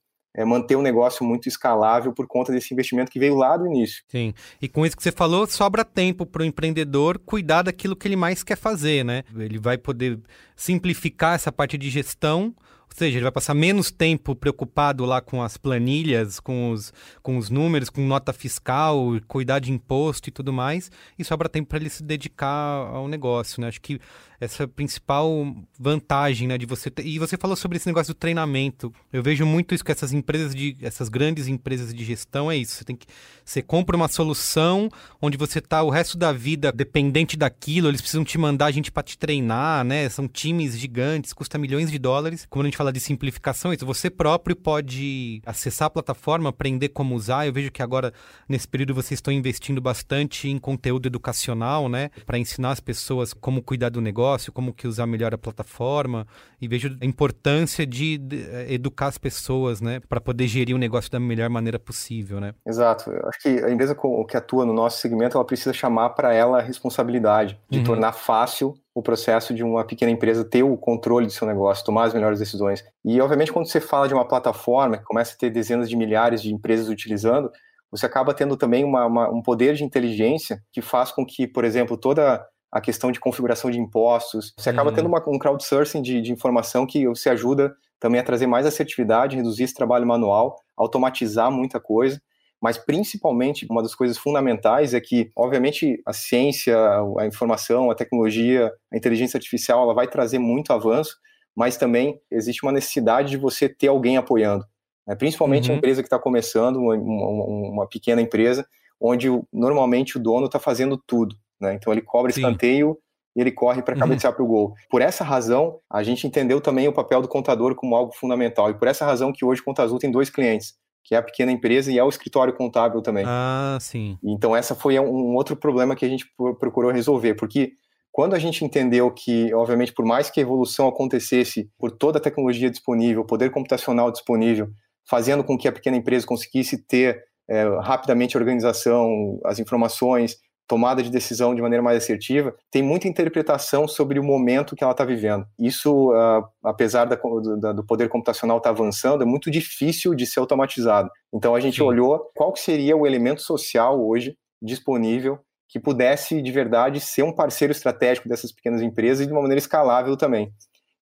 [0.45, 4.04] manter o um negócio muito escalável por conta desse investimento que veio lá do início.
[4.08, 8.08] Sim, e com isso que você falou, sobra tempo para o empreendedor cuidar daquilo que
[8.08, 9.23] ele mais quer fazer, né?
[9.36, 10.19] Ele vai poder
[10.56, 12.56] simplificar essa parte de gestão,
[12.91, 17.38] ou seja, ele vai passar menos tempo preocupado lá com as planilhas, com os, com
[17.38, 21.80] os números, com nota fiscal, cuidar de imposto e tudo mais, e sobra tempo para
[21.80, 23.67] ele se dedicar ao negócio, né?
[23.67, 23.99] Acho que
[24.39, 27.06] essa principal vantagem, né, de você ter...
[27.06, 28.93] e você falou sobre esse negócio do treinamento.
[29.12, 32.75] Eu vejo muito isso que essas empresas de essas grandes empresas de gestão é isso.
[32.75, 33.06] Você tem que
[33.43, 34.89] você compra uma solução
[35.21, 38.91] onde você tá o resto da vida dependente daquilo, eles precisam te mandar a gente
[38.91, 40.08] para te treinar, né?
[40.08, 42.47] São times gigantes, custa milhões de dólares.
[42.49, 47.13] Quando a gente fala de simplificação, isso você próprio pode acessar a plataforma, aprender como
[47.13, 47.46] usar.
[47.46, 48.13] Eu vejo que agora
[48.48, 53.62] nesse período vocês estão investindo bastante em conteúdo educacional, né, para ensinar as pessoas como
[53.62, 56.26] cuidar do negócio como que usar melhor a plataforma
[56.62, 60.80] e vejo a importância de, de eh, educar as pessoas, né, para poder gerir o
[60.80, 62.54] negócio da melhor maneira possível, né?
[62.65, 63.12] Exato.
[63.12, 63.94] Eu acho que a empresa
[64.26, 67.84] que atua no nosso segmento, ela precisa chamar para ela a responsabilidade de uhum.
[67.84, 72.04] tornar fácil o processo de uma pequena empresa ter o controle do seu negócio, tomar
[72.04, 72.84] as melhores decisões.
[73.04, 76.42] E, obviamente, quando você fala de uma plataforma que começa a ter dezenas de milhares
[76.42, 77.50] de empresas utilizando,
[77.90, 81.64] você acaba tendo também uma, uma, um poder de inteligência que faz com que, por
[81.64, 84.54] exemplo, toda a questão de configuração de impostos.
[84.58, 84.96] Você acaba uhum.
[84.96, 89.38] tendo uma, um crowdsourcing de, de informação que você ajuda também a trazer mais assertividade,
[89.38, 92.22] reduzir esse trabalho manual, automatizar muita coisa.
[92.62, 96.76] Mas principalmente, uma das coisas fundamentais é que, obviamente, a ciência,
[97.17, 101.17] a informação, a tecnologia, a inteligência artificial, ela vai trazer muito avanço,
[101.56, 104.65] mas também existe uma necessidade de você ter alguém apoiando.
[105.08, 105.15] Né?
[105.15, 105.76] Principalmente uhum.
[105.76, 108.65] a empresa que está começando, uma, uma, pequena empresa,
[109.00, 111.36] onde normalmente o dono está fazendo tudo.
[111.60, 111.74] Né?
[111.74, 112.41] Então ele cobra Sim.
[112.41, 112.98] escanteio
[113.36, 114.02] e ele corre para uhum.
[114.02, 114.36] cabecear uhum.
[114.36, 114.74] para o gol.
[114.89, 118.69] Por essa razão, a gente entendeu também o papel do contador como algo fundamental.
[118.69, 120.76] E por essa razão que hoje o Conta Azul tem dois clientes,
[121.10, 123.26] que é a pequena empresa e é o escritório contábil também.
[123.28, 124.15] Ah, sim.
[124.24, 126.24] Então essa foi um outro problema que a gente
[126.60, 127.72] procurou resolver, porque
[128.12, 132.22] quando a gente entendeu que, obviamente, por mais que a evolução acontecesse por toda a
[132.22, 134.69] tecnologia disponível, poder computacional disponível,
[135.04, 140.38] fazendo com que a pequena empresa conseguisse ter é, rapidamente a organização, as informações,
[140.69, 144.91] tomada de decisão de maneira mais assertiva, tem muita interpretação sobre o momento que ela
[144.91, 145.43] está vivendo.
[145.58, 150.27] Isso, uh, apesar da, do, do, poder computacional estar tá avançando, é muito difícil de
[150.27, 151.10] ser automatizado.
[151.34, 151.84] Então a gente Sim.
[151.84, 157.71] olhou qual seria o elemento social hoje disponível que pudesse de verdade ser um parceiro
[157.71, 160.53] estratégico dessas pequenas empresas de uma maneira escalável também.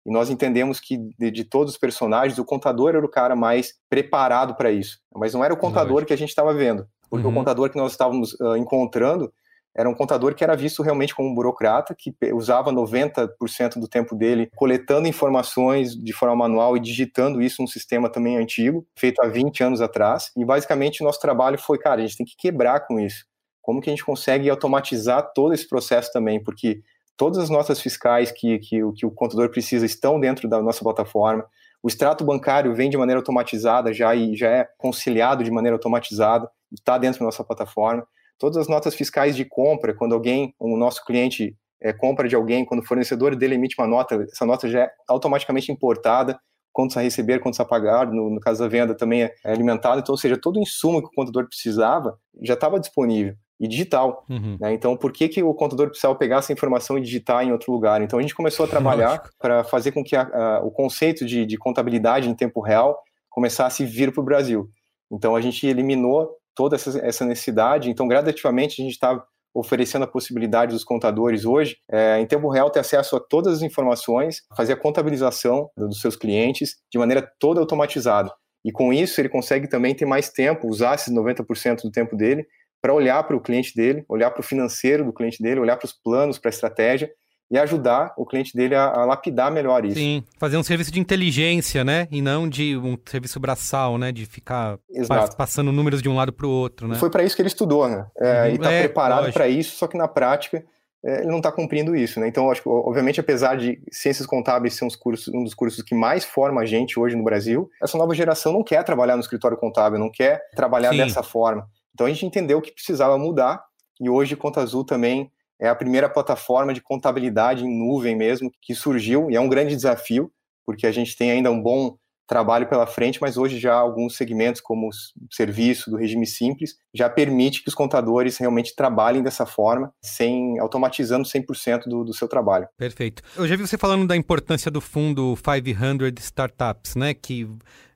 [0.06, 3.74] E nós entendemos que de, de todos os personagens, o contador era o cara mais
[3.90, 5.00] preparado para isso.
[5.12, 7.32] Mas não era o contador que a gente estava vendo, porque uhum.
[7.32, 9.32] o contador que nós estávamos uh, encontrando
[9.76, 14.16] era um contador que era visto realmente como um burocrata, que usava 90% do tempo
[14.16, 19.28] dele coletando informações de forma manual e digitando isso num sistema também antigo, feito há
[19.28, 20.32] 20 anos atrás.
[20.34, 23.26] E basicamente o nosso trabalho foi, cara, a gente tem que quebrar com isso.
[23.60, 26.42] Como que a gente consegue automatizar todo esse processo também?
[26.42, 26.80] Porque
[27.14, 31.44] todas as notas fiscais que, que, que o contador precisa estão dentro da nossa plataforma.
[31.82, 36.48] O extrato bancário vem de maneira automatizada já e já é conciliado de maneira automatizada,
[36.72, 38.06] está dentro da nossa plataforma.
[38.38, 42.64] Todas as notas fiscais de compra, quando alguém, o nosso cliente é, compra de alguém,
[42.64, 46.38] quando o fornecedor dele emite uma nota, essa nota já é automaticamente importada,
[46.72, 50.12] contas a receber, contas a pagar, no, no caso da venda também é alimentado, então,
[50.12, 54.24] ou seja, todo o insumo que o contador precisava já estava disponível e digital.
[54.28, 54.58] Uhum.
[54.60, 54.74] Né?
[54.74, 58.02] Então, por que, que o contador precisava pegar essa informação e digitar em outro lugar?
[58.02, 61.46] Então, a gente começou a trabalhar para fazer com que a, a, o conceito de,
[61.46, 64.68] de, contabilidade em tempo real começasse a vir para o Brasil.
[65.10, 67.90] Então, a gente eliminou toda essa, essa necessidade.
[67.90, 69.22] Então, gradativamente, a gente está
[69.54, 73.62] oferecendo a possibilidade dos contadores hoje, é, em tempo real, ter acesso a todas as
[73.62, 78.30] informações, fazer a contabilização dos seus clientes de maneira toda automatizada.
[78.64, 82.44] E com isso, ele consegue também ter mais tempo, usar esses 90% do tempo dele
[82.82, 85.86] para olhar para o cliente dele, olhar para o financeiro do cliente dele, olhar para
[85.86, 87.10] os planos, para a estratégia
[87.50, 89.96] e ajudar o cliente dele a, a, lapidar melhor isso.
[89.96, 92.08] Sim, fazer um serviço de inteligência, né?
[92.10, 94.10] E não de um serviço braçal, né?
[94.10, 95.36] De ficar Exato.
[95.36, 96.96] passando números de um lado para o outro, né?
[96.96, 98.06] Foi para isso que ele estudou, né?
[98.18, 98.46] É, uhum.
[98.46, 100.64] Ele está é, preparado para isso, só que na prática
[101.04, 102.26] é, ele não está cumprindo isso, né?
[102.26, 106.24] Então, acho que, obviamente, apesar de ciências contábeis ser cursos, um dos cursos que mais
[106.24, 110.00] forma a gente hoje no Brasil, essa nova geração não quer trabalhar no escritório contábil,
[110.00, 110.96] não quer trabalhar Sim.
[110.96, 111.68] dessa forma.
[111.94, 113.64] Então, a gente entendeu que precisava mudar
[114.00, 118.74] e hoje Conta Azul também é a primeira plataforma de contabilidade em nuvem mesmo que
[118.74, 120.30] surgiu e é um grande desafio,
[120.64, 124.60] porque a gente tem ainda um bom trabalho pela frente, mas hoje já alguns segmentos
[124.60, 124.90] como o
[125.34, 131.26] serviço do regime simples já permite que os contadores realmente trabalhem dessa forma, sem automatizando
[131.26, 132.66] 100% do, do seu trabalho.
[132.76, 133.22] Perfeito.
[133.36, 137.48] Eu já vi você falando da importância do fundo 500 Startups, né, que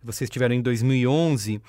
[0.02, 1.60] vocês tiveram em 2011.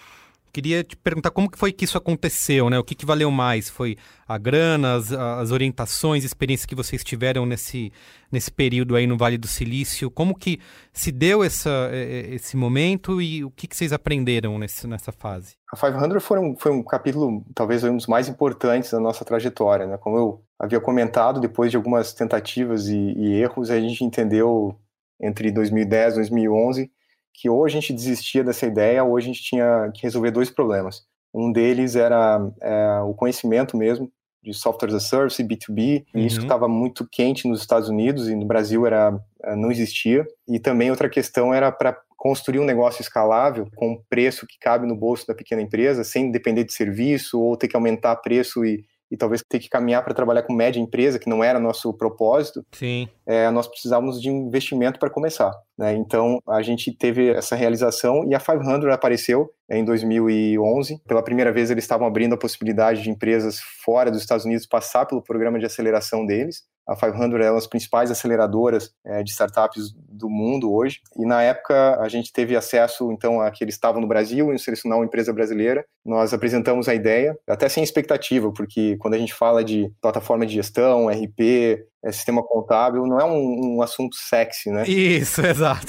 [0.52, 2.78] Queria te perguntar como que foi que isso aconteceu, né?
[2.78, 3.70] O que, que valeu mais?
[3.70, 7.92] Foi a grana, as, as orientações, experiências que vocês tiveram nesse,
[8.32, 10.12] nesse período aí no Vale do Silício?
[10.12, 10.60] Como que
[10.92, 15.56] se deu essa, esse momento e o que, que vocês aprenderam nesse, nessa fase?
[15.72, 19.88] A 500 foi um, foi um capítulo, talvez um dos mais importantes da nossa trajetória,
[19.88, 19.98] né?
[19.98, 24.76] Como eu havia comentado, depois de algumas tentativas e, e erros, a gente entendeu
[25.22, 26.92] entre 2010 e 2011
[27.34, 31.04] que ou a gente desistia dessa ideia ou a gente tinha que resolver dois problemas.
[31.34, 34.12] Um deles era é, o conhecimento mesmo
[34.44, 36.22] de software as a service, B2B, uhum.
[36.22, 40.26] e isso estava muito quente nos Estados Unidos e no Brasil era é, não existia.
[40.48, 44.86] E também outra questão era para construir um negócio escalável com um preço que cabe
[44.86, 48.84] no bolso da pequena empresa, sem depender de serviço ou ter que aumentar preço e
[49.12, 52.66] e talvez ter que caminhar para trabalhar com média empresa, que não era nosso propósito,
[52.72, 53.10] Sim.
[53.26, 55.52] É, nós precisávamos de investimento para começar.
[55.78, 55.94] Né?
[55.96, 61.02] Então, a gente teve essa realização e a 500 apareceu em 2011.
[61.06, 65.06] Pela primeira vez, eles estavam abrindo a possibilidade de empresas fora dos Estados Unidos passar
[65.06, 66.64] pelo programa de aceleração deles.
[66.92, 71.00] A 500 é uma das principais aceleradoras é, de startups do mundo hoje.
[71.18, 74.60] E na época a gente teve acesso, então, a que eles estavam no Brasil e
[74.60, 75.86] selecionar uma empresa brasileira.
[76.06, 80.54] Nós apresentamos a ideia, até sem expectativa, porque quando a gente fala de plataforma de
[80.54, 84.84] gestão, RP, é, sistema contábil, não é um, um, assunto sexy, né?
[84.88, 85.88] Isso, exato.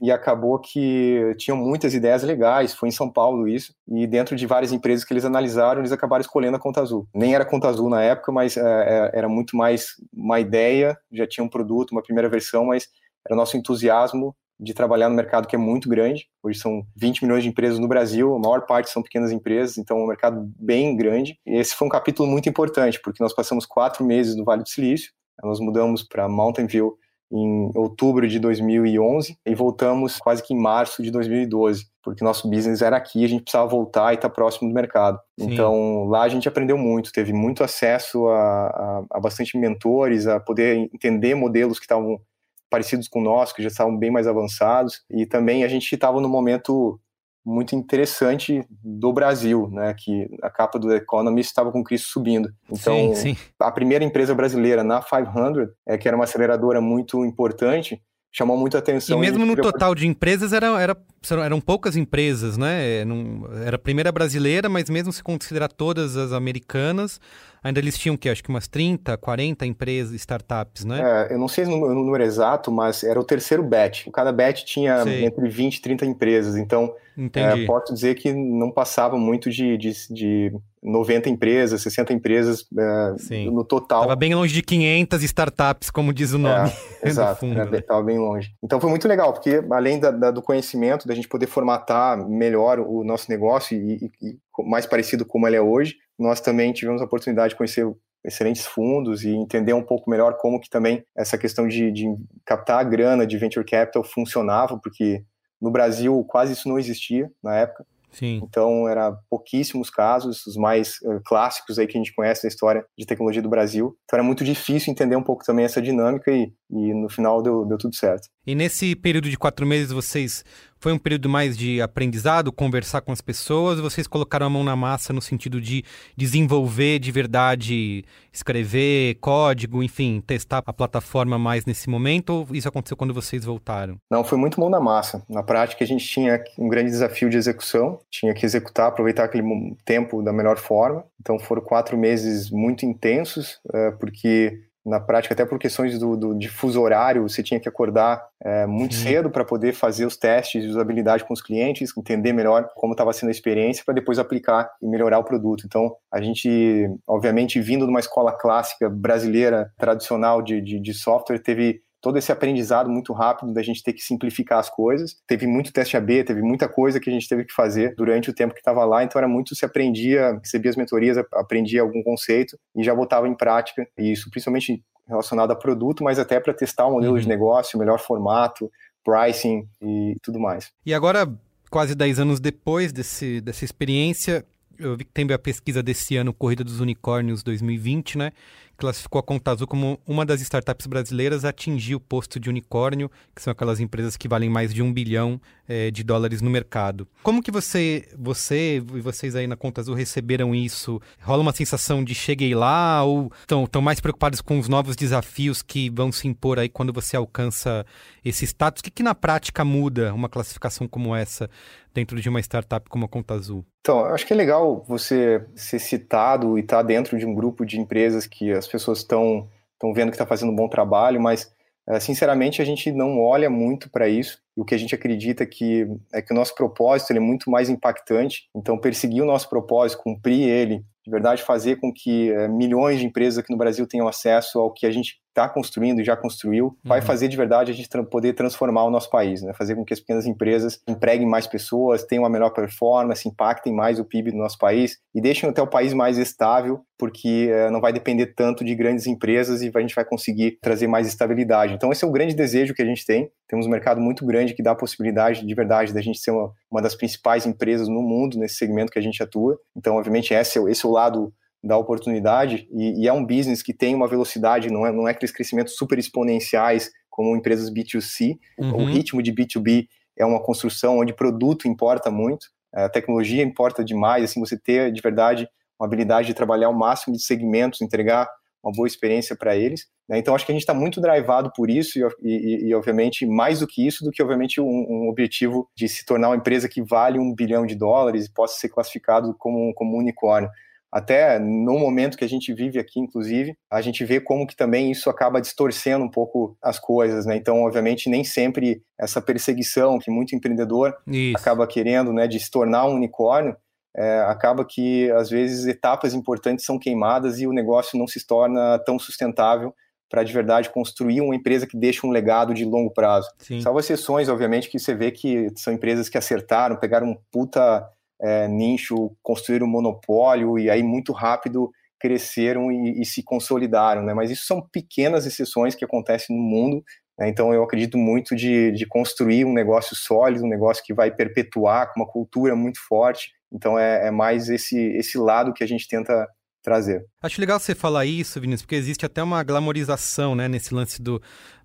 [0.00, 4.46] e acabou que tinham muitas ideias legais, foi em São Paulo isso, e dentro de
[4.46, 7.08] várias empresas que eles analisaram, eles acabaram escolhendo a Conta Azul.
[7.14, 11.26] Nem era Conta Azul na época, mas é, é era muito mais uma ideia, já
[11.26, 12.88] tinha um produto, uma primeira versão, mas
[13.26, 16.26] era nosso entusiasmo de trabalhar no mercado que é muito grande.
[16.42, 19.98] Hoje são 20 milhões de empresas no Brasil, a maior parte são pequenas empresas, então
[19.98, 21.38] é um mercado bem grande.
[21.46, 24.68] E esse foi um capítulo muito importante, porque nós passamos quatro meses no Vale do
[24.68, 25.10] Silício,
[25.42, 26.96] nós mudamos para Mountain View
[27.32, 32.82] em outubro de 2011 e voltamos quase que em março de 2012, porque nosso business
[32.82, 35.18] era aqui, a gente precisava voltar e estar tá próximo do mercado.
[35.38, 35.52] Sim.
[35.52, 40.40] Então lá a gente aprendeu muito, teve muito acesso a, a, a bastante mentores, a
[40.40, 42.20] poder entender modelos que estavam
[42.68, 46.28] parecidos com nós, que já estavam bem mais avançados, e também a gente estava no
[46.28, 47.00] momento
[47.44, 49.94] muito interessante do Brasil, né?
[49.96, 52.50] Que a capa do Economist estava com o Cristo subindo.
[52.70, 53.36] Então, sim, sim.
[53.58, 58.00] a primeira empresa brasileira na 500, é, que era uma aceleradora muito importante,
[58.32, 59.18] chamou muita atenção.
[59.18, 60.96] E mesmo no total de empresas, era, era,
[61.44, 63.04] eram poucas empresas, né?
[63.04, 67.20] Não, era a primeira brasileira, mas mesmo se considerar todas as americanas,
[67.62, 68.28] ainda eles tinham o quê?
[68.28, 71.00] Acho que umas 30, 40 empresas, startups, né?
[71.28, 74.06] É, eu não sei o número, exato, mas era o terceiro batch.
[74.12, 75.24] Cada batch tinha sei.
[75.24, 76.56] entre 20 e 30 empresas.
[76.56, 76.94] Então,
[77.34, 80.52] é, posso dizer que não passava muito de, de, de
[80.82, 84.02] 90 empresas, 60 empresas é, no total.
[84.02, 86.72] Estava bem longe de 500 startups, como diz o é, nome.
[87.02, 88.54] É, exato, estava bem longe.
[88.62, 92.78] Então foi muito legal, porque além da, da, do conhecimento, da gente poder formatar melhor
[92.78, 97.00] o nosso negócio e, e, e mais parecido como ele é hoje, nós também tivemos
[97.00, 97.90] a oportunidade de conhecer
[98.24, 102.04] excelentes fundos e entender um pouco melhor como que também essa questão de, de
[102.44, 105.24] captar a grana de venture capital funcionava, porque
[105.60, 107.84] no Brasil quase isso não existia na época.
[108.12, 108.40] Sim.
[108.42, 112.84] Então, era pouquíssimos casos, os mais uh, clássicos aí que a gente conhece da história
[112.98, 113.96] de tecnologia do Brasil.
[114.04, 117.64] Então, era muito difícil entender um pouco também essa dinâmica e, e no final deu,
[117.64, 118.28] deu tudo certo.
[118.46, 120.44] E nesse período de quatro meses, vocês
[120.80, 123.78] foi um período mais de aprendizado, conversar com as pessoas?
[123.78, 125.84] Vocês colocaram a mão na massa no sentido de
[126.16, 132.30] desenvolver de verdade, escrever código, enfim, testar a plataforma mais nesse momento?
[132.30, 133.98] Ou isso aconteceu quando vocês voltaram?
[134.10, 135.22] Não, foi muito mão na massa.
[135.28, 139.44] Na prática, a gente tinha um grande desafio de execução, tinha que executar, aproveitar aquele
[139.84, 141.04] tempo da melhor forma.
[141.20, 146.34] Então, foram quatro meses muito intensos, eh, porque na prática, até por questões do, do
[146.34, 149.04] de fuso horário, você tinha que acordar é, muito Sim.
[149.04, 153.12] cedo para poder fazer os testes de usabilidade com os clientes, entender melhor como estava
[153.12, 155.64] sendo a experiência, para depois aplicar e melhorar o produto.
[155.66, 161.38] Então, a gente, obviamente, vindo de uma escola clássica brasileira, tradicional de, de, de software,
[161.38, 165.16] teve todo esse aprendizado muito rápido da gente ter que simplificar as coisas.
[165.26, 168.34] Teve muito teste AB, teve muita coisa que a gente teve que fazer durante o
[168.34, 172.58] tempo que estava lá, então era muito se aprendia, recebia as mentorias, aprendia algum conceito
[172.74, 173.86] e já botava em prática.
[173.98, 177.20] E isso principalmente relacionado a produto, mas até para testar o modelo uhum.
[177.20, 178.70] de negócio, o melhor formato,
[179.04, 180.70] pricing e tudo mais.
[180.86, 181.28] E agora,
[181.68, 184.44] quase 10 anos depois desse, dessa experiência,
[184.78, 188.32] eu vi que tem a pesquisa desse ano, Corrida dos Unicórnios 2020, né?
[188.80, 193.10] Classificou a Conta Azul como uma das startups brasileiras a atingir o posto de unicórnio,
[193.36, 195.38] que são aquelas empresas que valem mais de um bilhão
[195.68, 197.06] é, de dólares no mercado.
[197.22, 201.00] Como que você, você e vocês aí na Conta Azul receberam isso?
[201.20, 205.90] Rola uma sensação de cheguei lá ou estão mais preocupados com os novos desafios que
[205.90, 207.84] vão se impor aí quando você alcança
[208.24, 208.80] esse status?
[208.80, 211.50] O que, que na prática muda uma classificação como essa
[211.92, 213.64] dentro de uma startup como a Conta Azul?
[213.80, 217.64] Então, acho que é legal você ser citado e estar tá dentro de um grupo
[217.64, 219.48] de empresas que as pessoas estão
[219.80, 221.50] estão vendo que está fazendo um bom trabalho, mas
[221.88, 224.38] eh, sinceramente a gente não olha muito para isso.
[224.54, 228.48] O que a gente acredita que é que o nosso propósito é muito mais impactante.
[228.54, 233.06] Então, perseguir o nosso propósito, cumprir ele, de verdade fazer com que é, milhões de
[233.06, 236.66] empresas aqui no Brasil tenham acesso ao que a gente está construindo e já construiu,
[236.66, 236.74] uhum.
[236.84, 239.52] vai fazer de verdade a gente tra poder transformar o nosso país, né?
[239.54, 243.98] fazer com que as pequenas empresas empreguem mais pessoas, tenham uma melhor performance, impactem mais
[243.98, 247.80] o PIB do nosso país e deixem até o país mais estável, porque é, não
[247.80, 251.74] vai depender tanto de grandes empresas e a gente vai conseguir trazer mais estabilidade.
[251.74, 253.30] Então esse é o grande desejo que a gente tem.
[253.48, 256.52] Temos um mercado muito grande que dá a possibilidade de verdade da gente ser uma,
[256.70, 259.58] uma das principais empresas no mundo nesse segmento que a gente atua.
[259.76, 263.62] Então, obviamente, esse é, esse é o lado da oportunidade e, e, é um business
[263.62, 268.38] que tem uma velocidade, não é, não é aqueles crescimentos super exponenciais como empresas B2C.
[268.58, 268.76] Uhum.
[268.76, 269.86] O ritmo de B2B
[270.18, 275.00] é uma construção onde produto importa muito, a tecnologia importa demais, assim, você ter de
[275.00, 278.28] verdade uma habilidade de trabalhar o máximo de segmentos, entregar
[278.62, 279.86] uma boa experiência para eles.
[280.08, 280.18] Né?
[280.18, 283.60] Então, acho que a gente está muito drivado por isso e, e, e, obviamente, mais
[283.60, 286.82] do que isso, do que, obviamente, um, um, objetivo de se tornar uma empresa que
[286.82, 290.50] vale um bilhão de dólares e possa ser classificado como, como um unicórnio.
[290.92, 294.90] Até no momento que a gente vive aqui, inclusive, a gente vê como que também
[294.90, 297.36] isso acaba distorcendo um pouco as coisas, né?
[297.36, 301.36] Então, obviamente, nem sempre essa perseguição que muito empreendedor isso.
[301.36, 303.56] acaba querendo, né, de se tornar um unicórnio,
[303.96, 308.78] é, acaba que às vezes etapas importantes são queimadas e o negócio não se torna
[308.80, 309.74] tão sustentável
[310.08, 313.28] para de verdade construir uma empresa que deixa um legado de longo prazo.
[313.38, 313.60] Sim.
[313.60, 317.88] Salvo exceções, obviamente, que você vê que são empresas que acertaram, pegaram um puta
[318.22, 324.14] é, nicho, construíram um monopólio e aí muito rápido cresceram e, e, se consolidaram, né?
[324.14, 326.82] Mas isso são pequenas exceções que acontecem no mundo.
[327.18, 327.28] Né?
[327.28, 331.92] Então eu acredito muito de, de construir um negócio sólido, um negócio que vai perpetuar
[331.92, 335.88] com uma cultura muito forte então é, é mais esse, esse lado que a gente
[335.88, 336.26] tenta
[336.62, 337.04] trazer.
[337.22, 341.20] Acho legal você falar isso, Vinícius, porque existe até uma glamorização, né, nesse lance do,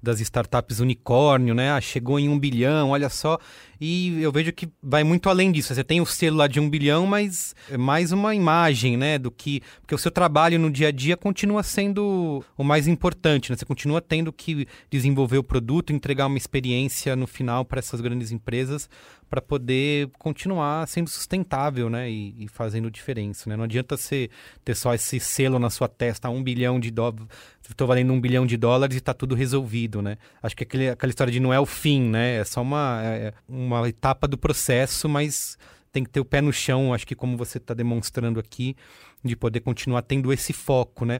[0.05, 1.71] das startups unicórnio, né?
[1.71, 3.37] Ah, chegou em um bilhão, olha só.
[3.79, 5.73] E eu vejo que vai muito além disso.
[5.73, 9.17] Você tem o selo lá de um bilhão, mas é mais uma imagem, né?
[9.17, 9.61] Do que.
[9.82, 13.57] Porque o seu trabalho no dia a dia continua sendo o mais importante, né?
[13.57, 18.32] Você continua tendo que desenvolver o produto, entregar uma experiência no final para essas grandes
[18.32, 18.89] empresas
[19.30, 22.09] para poder continuar sendo sustentável, né?
[22.09, 23.57] E, e, fazendo diferença, né?
[23.57, 24.30] Não adianta você
[24.63, 27.27] ter só esse selo selo na sua testa, um bilhão de dólares,
[27.69, 30.17] estou valendo um bilhão de dólares e está tudo resolvido, né?
[30.41, 32.37] Acho que aquele, aquela história de não é o fim, né?
[32.37, 35.57] É só uma, é, é uma etapa do processo, mas
[35.91, 38.75] tem que ter o pé no chão, acho que como você está demonstrando aqui,
[39.23, 41.19] de poder continuar tendo esse foco, né?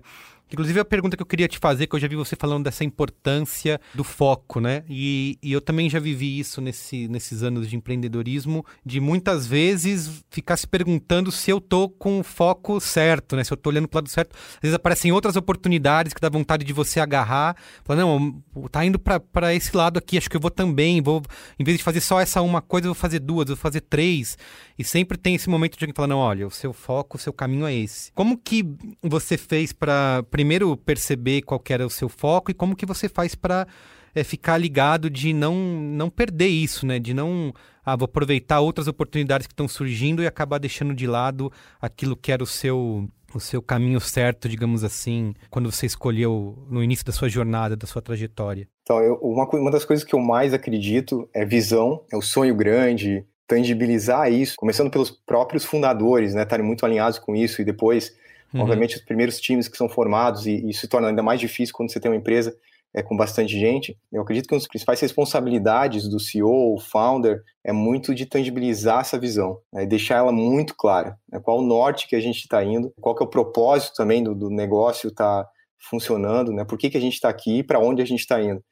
[0.52, 2.84] Inclusive, a pergunta que eu queria te fazer, que eu já vi você falando dessa
[2.84, 4.84] importância do foco, né?
[4.88, 10.24] E, e eu também já vivi isso nesse, nesses anos de empreendedorismo, de muitas vezes
[10.30, 13.44] ficar se perguntando se eu tô com o foco certo, né?
[13.44, 14.36] Se eu tô olhando para o lado certo.
[14.36, 17.56] Às vezes aparecem outras oportunidades que dá vontade de você agarrar.
[17.84, 21.02] Falar, não, tá indo para esse lado aqui, acho que eu vou também.
[21.02, 21.24] Vou,
[21.60, 24.38] em vez de fazer só essa uma coisa, eu vou fazer duas, vou fazer três.
[24.78, 27.34] E sempre tem esse momento de alguém falar, não, olha, o seu foco, o seu
[27.34, 28.12] caminho é esse.
[28.12, 28.64] Como que
[29.02, 33.36] você fez para primeiro perceber qual era o seu foco e como que você faz
[33.36, 33.66] para
[34.14, 37.00] é, ficar ligado de não, não perder isso, né?
[37.00, 37.54] De não
[37.86, 41.50] ah, vou aproveitar outras oportunidades que estão surgindo e acabar deixando de lado
[41.82, 46.82] aquilo que era o seu o seu caminho certo, digamos assim, quando você escolheu no
[46.82, 48.66] início da sua jornada, da sua trajetória?
[48.84, 52.56] Então, eu, uma, uma das coisas que eu mais acredito é visão, é o sonho
[52.56, 58.14] grande, tangibilizar isso, começando pelos próprios fundadores, né, estarem muito alinhados com isso e depois
[58.54, 58.62] Uhum.
[58.62, 61.92] Obviamente, os primeiros times que são formados, e isso se torna ainda mais difícil quando
[61.92, 62.56] você tem uma empresa
[62.96, 63.98] é, com bastante gente.
[64.12, 69.20] Eu acredito que uma das principais responsabilidades do CEO, founder, é muito de tangibilizar essa
[69.20, 71.18] visão, né, deixar ela muito clara.
[71.30, 74.24] Né, qual o norte que a gente está indo, qual que é o propósito também
[74.24, 75.46] do, do negócio tá
[75.78, 78.42] funcionando, né, por que, que a gente está aqui e para onde a gente está
[78.42, 78.64] indo.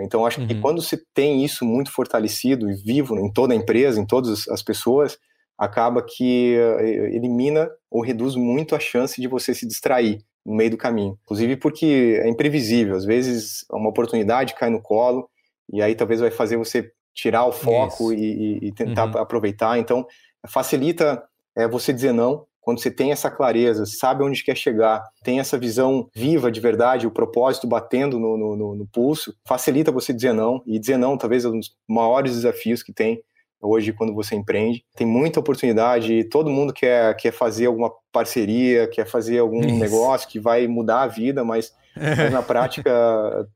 [0.00, 0.46] Então, acho uhum.
[0.46, 4.46] que quando você tem isso muito fortalecido e vivo em toda a empresa, em todas
[4.48, 5.18] as pessoas,
[5.58, 10.70] acaba que eh, elimina ou reduz muito a chance de você se distrair no meio
[10.70, 11.18] do caminho.
[11.24, 15.28] Inclusive porque é imprevisível, às vezes uma oportunidade cai no colo
[15.70, 19.20] e aí talvez vai fazer você tirar o foco e, e, tentar uhum.
[19.20, 19.76] aproveitar.
[19.76, 20.06] Então,
[20.46, 21.22] facilita
[21.56, 25.56] é, você dizer não quando você tem essa clareza, sabe onde quer chegar, tem essa
[25.56, 30.62] visão viva de verdade, o propósito batendo no, no, no pulso, facilita você dizer não.
[30.66, 33.22] E dizer não talvez é um dos maiores desafios que tem
[33.60, 34.84] hoje quando você empreende.
[34.94, 39.76] Tem muita oportunidade, todo mundo quer, quer fazer alguma parceria, quer fazer algum Isso.
[39.76, 42.90] negócio que vai mudar a vida, mas mas na prática,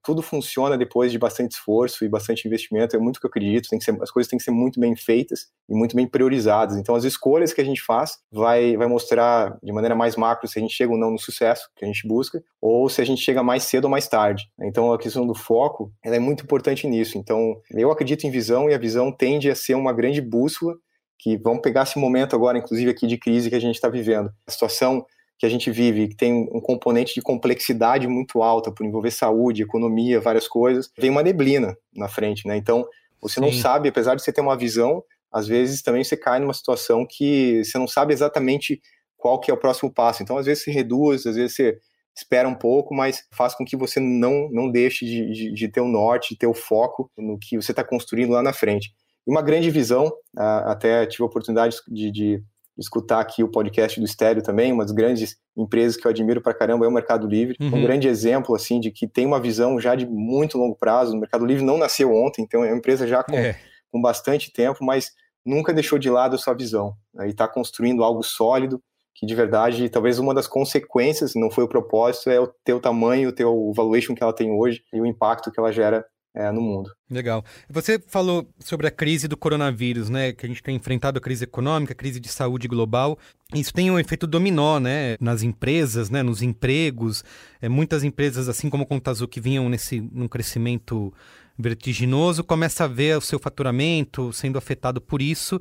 [0.03, 2.97] tudo funciona depois de bastante esforço e bastante investimento.
[2.97, 3.69] É muito que eu acredito.
[3.69, 6.77] Tem que ser, as coisas têm que ser muito bem feitas e muito bem priorizadas.
[6.77, 10.59] Então, as escolhas que a gente faz vai, vai mostrar de maneira mais macro se
[10.59, 13.23] a gente chega ou não no sucesso que a gente busca, ou se a gente
[13.23, 14.45] chega mais cedo ou mais tarde.
[14.61, 17.19] Então, a questão do foco é muito importante nisso.
[17.19, 20.75] Então, eu acredito em visão e a visão tende a ser uma grande bússola
[21.19, 24.31] que vamos pegar esse momento agora, inclusive aqui de crise que a gente está vivendo.
[24.47, 25.07] A situação
[25.43, 29.65] que a gente vive, que tem um componente de complexidade muito alta, por envolver saúde,
[29.65, 32.57] economia, várias coisas, vem uma neblina na frente, né?
[32.57, 32.87] Então,
[33.21, 33.47] você Sim.
[33.47, 37.05] não sabe, apesar de você ter uma visão, às vezes também você cai numa situação
[37.05, 38.81] que você não sabe exatamente
[39.17, 40.23] qual que é o próximo passo.
[40.23, 41.77] Então, às vezes você reduz, às vezes você
[42.17, 45.81] espera um pouco, mas faz com que você não, não deixe de, de, de ter
[45.81, 48.95] o norte, de ter o foco no que você está construindo lá na frente.
[49.27, 52.45] E uma grande visão, até tive a oportunidade de, de
[52.79, 56.55] escutar aqui o podcast do Estéreo também, uma das grandes empresas que eu admiro pra
[56.55, 57.57] caramba é o Mercado Livre.
[57.61, 57.77] Uhum.
[57.77, 61.15] Um grande exemplo, assim, de que tem uma visão já de muito longo prazo.
[61.15, 63.59] O Mercado Livre não nasceu ontem, então é uma empresa já com, é.
[63.91, 65.13] com bastante tempo, mas
[65.45, 66.95] nunca deixou de lado a sua visão.
[67.15, 67.27] Né?
[67.27, 68.83] E está construindo algo sólido,
[69.15, 73.29] que de verdade, talvez uma das consequências, não foi o propósito, é o teu tamanho,
[73.29, 76.05] o teu valuation que ela tem hoje e o impacto que ela gera
[76.35, 76.91] é, no mundo.
[77.11, 77.45] Legal.
[77.69, 80.33] Você falou sobre a crise do coronavírus, né?
[80.33, 83.19] Que a gente tem enfrentado a crise econômica, a crise de saúde global.
[83.55, 85.17] Isso tem um efeito dominó, né?
[85.21, 86.23] Nas empresas, né?
[86.23, 87.23] Nos empregos.
[87.61, 91.13] É, muitas empresas, assim como a Contazu, que vinham nesse num crescimento
[91.59, 95.61] vertiginoso, começa a ver o seu faturamento sendo afetado por isso.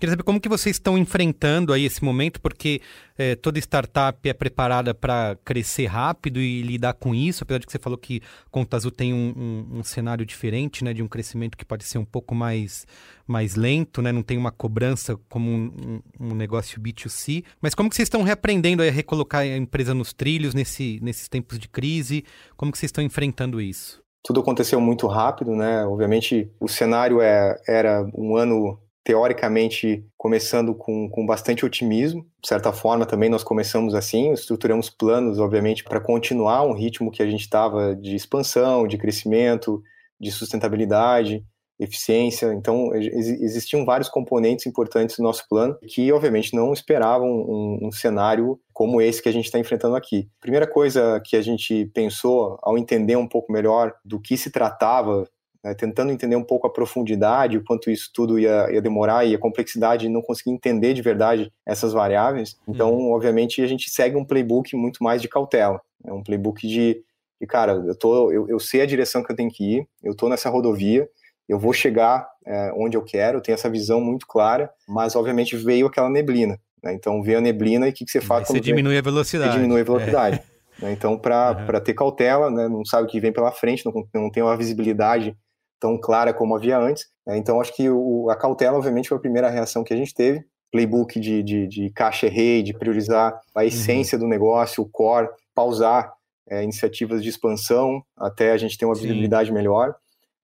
[0.00, 2.80] Queria saber como que vocês estão enfrentando aí esse momento, porque
[3.18, 7.72] é, toda startup é preparada para crescer rápido e lidar com isso, apesar de que
[7.72, 11.54] você falou que Conta Azul tem um, um, um, cenário diferente, né, de um crescimento
[11.54, 12.86] que pode ser um pouco mais,
[13.26, 17.96] mais lento, né, não tem uma cobrança como um, um negócio B2C, mas como que
[17.96, 22.24] vocês estão reaprendendo a recolocar a empresa nos trilhos nesse, nesses tempos de crise?
[22.56, 24.02] Como que vocês estão enfrentando isso?
[24.24, 25.84] Tudo aconteceu muito rápido, né?
[25.84, 28.78] Obviamente, o cenário é, era um ano
[29.10, 32.24] teoricamente começando com, com bastante otimismo.
[32.40, 37.20] De certa forma, também nós começamos assim, estruturamos planos, obviamente, para continuar um ritmo que
[37.20, 39.82] a gente estava de expansão, de crescimento,
[40.20, 41.44] de sustentabilidade,
[41.76, 42.54] eficiência.
[42.54, 48.60] Então, existiam vários componentes importantes no nosso plano que, obviamente, não esperavam um, um cenário
[48.72, 50.28] como esse que a gente está enfrentando aqui.
[50.40, 55.28] Primeira coisa que a gente pensou ao entender um pouco melhor do que se tratava
[55.62, 59.34] né, tentando entender um pouco a profundidade, o quanto isso tudo ia, ia, demorar e
[59.34, 62.56] a complexidade de não conseguir entender de verdade essas variáveis.
[62.66, 63.12] Então, uhum.
[63.12, 65.80] obviamente, a gente segue um playbook muito mais de cautela.
[66.04, 67.02] É um playbook de,
[67.40, 70.12] de cara, eu, tô, eu, eu sei a direção que eu tenho que ir, eu
[70.12, 71.08] estou nessa rodovia,
[71.48, 75.56] eu vou chegar é, onde eu quero, eu tenho essa visão muito clara, mas, obviamente,
[75.56, 76.58] veio aquela neblina.
[76.82, 76.94] Né?
[76.94, 78.48] Então, veio a neblina e o que, que você faz?
[78.48, 79.52] Você diminui a velocidade.
[79.52, 80.42] Você diminui a velocidade.
[80.80, 80.84] É.
[80.84, 80.92] Né?
[80.92, 81.80] Então, para uhum.
[81.84, 82.68] ter cautela, né?
[82.68, 85.36] não sabe o que vem pela frente, não, não tem uma visibilidade
[85.80, 87.06] tão clara como havia antes.
[87.26, 87.38] Né?
[87.38, 90.44] Então, acho que o, a cautela, obviamente, foi a primeira reação que a gente teve.
[90.70, 94.24] Playbook de, de, de caixa rei, de priorizar a essência uhum.
[94.24, 96.12] do negócio, o core, pausar
[96.48, 99.02] é, iniciativas de expansão até a gente ter uma Sim.
[99.02, 99.94] visibilidade melhor.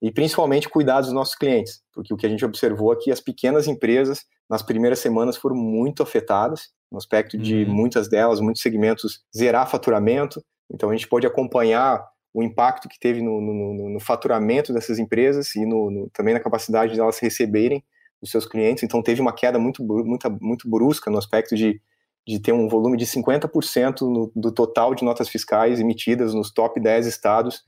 [0.03, 3.67] E principalmente cuidar dos nossos clientes, porque o que a gente observou aqui, as pequenas
[3.67, 7.75] empresas, nas primeiras semanas, foram muito afetadas, no aspecto de uhum.
[7.75, 10.43] muitas delas, muitos segmentos, zerar faturamento.
[10.71, 12.05] Então, a gente pode acompanhar
[12.37, 16.93] o impacto que teve no, no, no faturamento dessas empresas e no, também na capacidade
[16.93, 17.83] de elas receberem
[18.21, 18.83] os seus clientes.
[18.83, 21.81] Então, teve uma queda muito, muito, muito brusca no aspecto de,
[22.27, 27.07] de ter um volume de 50% do total de notas fiscais emitidas nos top 10
[27.07, 27.65] estados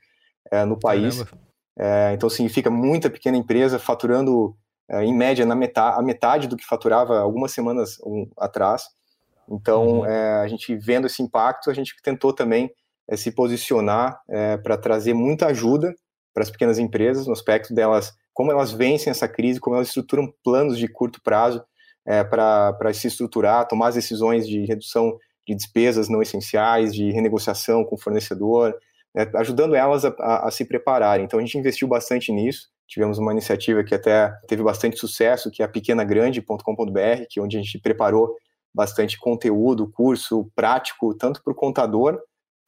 [0.50, 1.24] é, no país.
[1.78, 4.54] É, então, significa muita pequena empresa faturando,
[4.86, 7.96] é, em média, na metade, a metade do que faturava algumas semanas
[8.36, 8.82] atrás.
[9.48, 10.04] Então, uhum.
[10.04, 12.70] a gente vendo esse impacto, a gente tentou também
[13.08, 15.94] é se posicionar é, para trazer muita ajuda
[16.34, 20.32] para as pequenas empresas no aspecto delas, como elas vencem essa crise, como elas estruturam
[20.44, 21.64] planos de curto prazo
[22.06, 27.84] é, para se estruturar, tomar as decisões de redução de despesas não essenciais, de renegociação
[27.84, 28.74] com o fornecedor,
[29.14, 31.24] né, ajudando elas a, a, a se prepararem.
[31.24, 32.68] Então a gente investiu bastante nisso.
[32.86, 37.56] Tivemos uma iniciativa que até teve bastante sucesso, que é a pequenagrande.com.br, que é onde
[37.56, 38.34] a gente preparou
[38.74, 42.18] bastante conteúdo, curso prático, tanto para o contador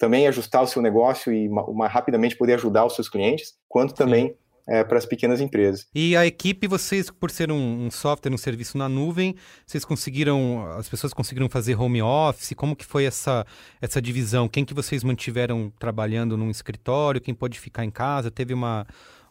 [0.01, 4.35] também ajustar o seu negócio e mais rapidamente poder ajudar os seus clientes, quanto também
[4.67, 5.87] é, para as pequenas empresas.
[5.95, 9.37] E a equipe, vocês, por ser um, um, software, um serviço na nuvem,
[9.67, 12.55] vocês conseguiram, as pessoas conseguiram fazer home office?
[12.57, 13.45] Como que foi essa,
[13.79, 14.49] essa divisão?
[14.49, 17.21] Quem que vocês mantiveram trabalhando num escritório?
[17.21, 18.31] Quem pode ficar em casa?
[18.31, 18.87] Teve uma,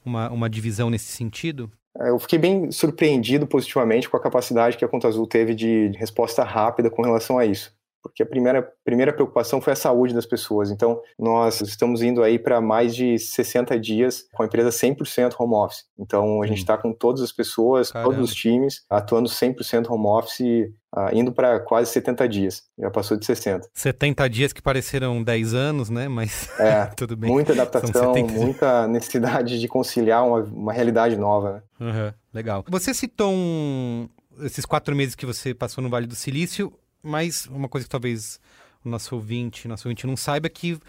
[0.05, 1.71] uma, uma divisão nesse sentido?
[1.99, 5.91] É, eu fiquei bem surpreendido positivamente com a capacidade que a Conta Azul teve de
[5.97, 10.25] resposta rápida com relação a isso porque a primeira, primeira preocupação foi a saúde das
[10.25, 10.71] pessoas.
[10.71, 15.53] Então, nós estamos indo aí para mais de 60 dias com a empresa 100% home
[15.53, 15.85] office.
[15.97, 18.11] Então, a gente está com todas as pessoas, Caramba.
[18.11, 22.63] todos os times, atuando 100% home office, uh, indo para quase 70 dias.
[22.77, 23.69] Já passou de 60.
[23.73, 26.07] 70 dias que pareceram 10 anos, né?
[26.07, 27.31] Mas é, tudo bem.
[27.31, 31.63] Muita adaptação, muita necessidade de conciliar uma, uma realidade nova.
[31.79, 31.87] Né?
[31.87, 32.63] Uhum, legal.
[32.69, 34.09] Você citou um,
[34.41, 36.73] esses quatro meses que você passou no Vale do Silício
[37.03, 38.39] mas uma coisa que talvez
[38.83, 40.79] o nosso ouvinte, nosso ouvinte não saiba é que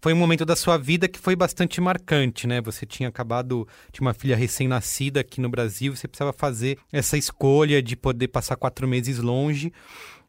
[0.00, 2.60] foi um momento da sua vida que foi bastante marcante, né?
[2.60, 7.82] Você tinha acabado, tinha uma filha recém-nascida aqui no Brasil, você precisava fazer essa escolha
[7.82, 9.72] de poder passar quatro meses longe.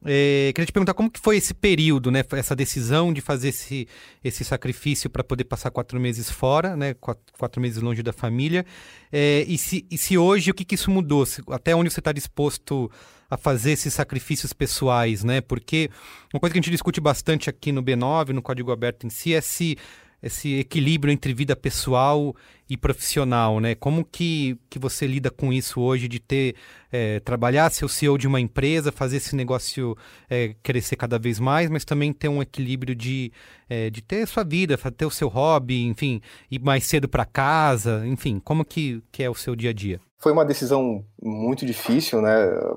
[0.04, 2.24] É, queria te perguntar como que foi esse período, né?
[2.32, 3.88] Essa decisão de fazer esse,
[4.24, 6.96] esse sacrifício para poder passar quatro meses fora, né?
[6.96, 8.66] Quatro, quatro meses longe da família.
[9.12, 11.26] É, e, se, e se hoje, o que, que isso mudou?
[11.52, 12.90] Até onde você está disposto
[13.30, 15.40] a fazer esses sacrifícios pessoais, né?
[15.42, 15.90] Porque
[16.34, 19.34] uma coisa que a gente discute bastante aqui no B9, no Código Aberto em si,
[19.34, 19.78] é se
[20.22, 22.36] esse equilíbrio entre vida pessoal
[22.70, 23.74] e profissional, né?
[23.74, 26.56] Como que, que você lida com isso hoje de ter
[26.92, 29.98] é, trabalhar, ser o CEO de uma empresa, fazer esse negócio
[30.30, 33.32] é, crescer cada vez mais, mas também ter um equilíbrio de,
[33.70, 38.06] é, de ter sua vida, ter o seu hobby, enfim, ir mais cedo para casa,
[38.06, 40.00] enfim, como que, que é o seu dia a dia?
[40.20, 42.30] Foi uma decisão muito difícil, né?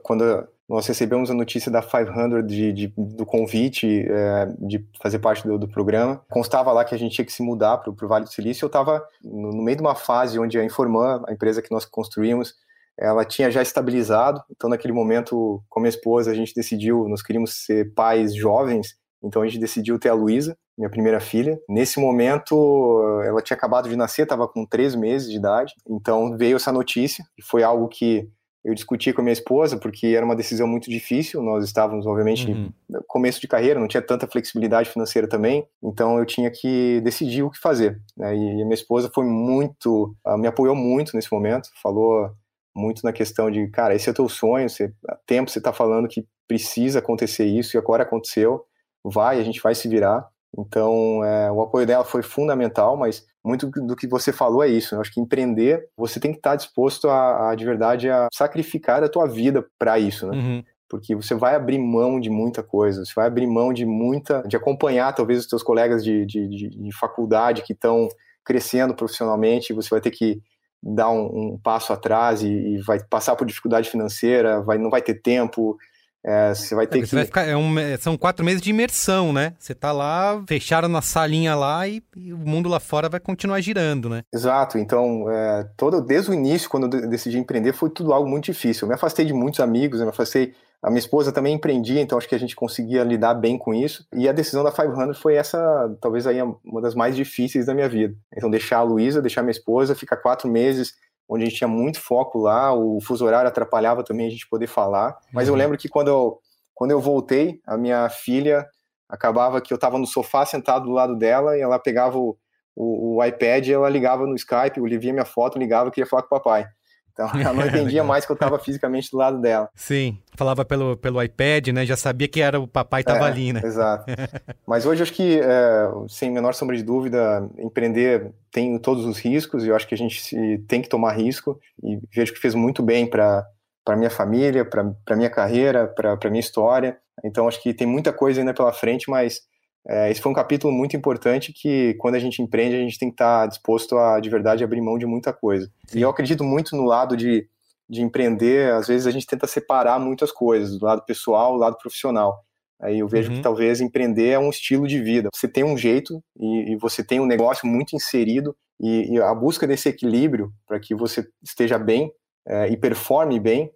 [0.02, 5.46] Quando nós recebemos a notícia da 500 de, de do convite é, de fazer parte
[5.46, 6.24] do, do, programa.
[6.30, 8.64] Constava lá que a gente tinha que se mudar para o Vale do Silício.
[8.64, 11.84] Eu estava no, no, meio de uma fase onde a Informan, a empresa que nós
[11.84, 12.54] construímos,
[12.98, 14.42] ela tinha já estabilizado.
[14.50, 19.42] Então, naquele momento, com minha esposa, a gente decidiu, nós queríamos ser pais jovens, então
[19.42, 21.60] a gente decidiu ter a Luísa, minha primeira filha.
[21.68, 25.74] Nesse momento, ela tinha acabado de nascer, estava com três meses de idade.
[25.86, 28.26] Então veio essa notícia, e foi algo que
[28.64, 31.42] eu discuti com a minha esposa, porque era uma decisão muito difícil.
[31.42, 32.72] Nós estávamos, obviamente, uhum.
[32.88, 37.42] no começo de carreira, não tinha tanta flexibilidade financeira também, então eu tinha que decidir
[37.42, 38.00] o que fazer.
[38.16, 38.36] Né?
[38.36, 42.30] E a minha esposa foi muito, me apoiou muito nesse momento, falou
[42.74, 46.08] muito na questão de, cara, esse é teu sonho, você, há tempo você está falando
[46.08, 48.64] que precisa acontecer isso e agora aconteceu,
[49.04, 50.26] vai, a gente vai se virar.
[50.56, 54.94] Então, é, o apoio dela foi fundamental, mas muito do que você falou é isso.
[54.94, 59.02] Eu acho que empreender, você tem que estar disposto a, a de verdade, a sacrificar
[59.02, 60.36] a tua vida para isso, né?
[60.36, 60.64] Uhum.
[60.88, 64.56] Porque você vai abrir mão de muita coisa, você vai abrir mão de muita, de
[64.56, 68.08] acompanhar talvez os teus colegas de, de, de, de faculdade que estão
[68.44, 70.42] crescendo profissionalmente, você vai ter que
[70.82, 75.00] dar um, um passo atrás e, e, vai passar por dificuldade financeira, vai, não vai
[75.00, 75.78] ter tempo,
[76.24, 77.14] é, você vai ter é, que.
[77.14, 79.54] Vai ficar, é um, são quatro meses de imersão, né?
[79.58, 83.60] Você tá lá, fecharam na salinha lá e, e, o mundo lá fora vai continuar
[83.60, 84.22] girando, né?
[84.32, 84.78] Exato.
[84.78, 88.84] Então, é, todo, desde o início, quando eu decidi empreender, foi tudo algo muito difícil.
[88.86, 90.54] Eu me afastei de muitos amigos, eu me afastei.
[90.80, 94.04] A minha esposa também empreendia, então acho que a gente conseguia lidar bem com isso.
[94.12, 97.88] E a decisão da 500 foi essa, talvez aí uma das mais difíceis da minha
[97.88, 98.16] vida.
[98.36, 100.94] Então, deixar a Luísa, deixar a minha esposa, ficar quatro meses
[101.32, 104.66] onde a gente tinha muito foco lá, o fuso horário atrapalhava também a gente poder
[104.66, 105.16] falar.
[105.32, 105.54] Mas uhum.
[105.54, 106.38] eu lembro que quando eu,
[106.74, 108.66] quando eu voltei, a minha filha
[109.08, 112.36] acabava que eu estava no sofá sentado do lado dela e ela pegava o,
[112.76, 116.08] o, o iPad e ela ligava no Skype, eu via minha foto, ligava e queria
[116.08, 116.66] falar com o papai.
[117.12, 119.68] Então ela não entendia mais que eu estava fisicamente do lado dela.
[119.74, 121.84] Sim, falava pelo, pelo iPad, né?
[121.86, 123.60] Já sabia que era o papai estava é, ali, né?
[123.64, 124.04] Exato.
[124.66, 129.64] Mas hoje acho que, é, sem menor sombra de dúvida, empreender tem todos os riscos
[129.64, 132.82] e eu acho que a gente tem que tomar risco e vejo que fez muito
[132.82, 133.46] bem para
[133.84, 136.98] para minha família, para minha carreira, para minha história.
[137.24, 139.42] Então acho que tem muita coisa ainda pela frente, mas
[139.86, 143.08] é, esse foi um capítulo muito importante que, quando a gente empreende, a gente tem
[143.08, 145.70] que estar disposto a, de verdade, abrir mão de muita coisa.
[145.86, 145.98] Sim.
[145.98, 147.48] E eu acredito muito no lado de,
[147.88, 151.76] de empreender, às vezes a gente tenta separar muitas coisas, do lado pessoal, do lado
[151.76, 152.44] profissional.
[152.80, 153.36] Aí eu vejo uhum.
[153.36, 155.28] que talvez empreender é um estilo de vida.
[155.32, 159.32] Você tem um jeito e, e você tem um negócio muito inserido e, e a
[159.34, 162.12] busca desse equilíbrio para que você esteja bem
[162.46, 163.70] é, e performe bem,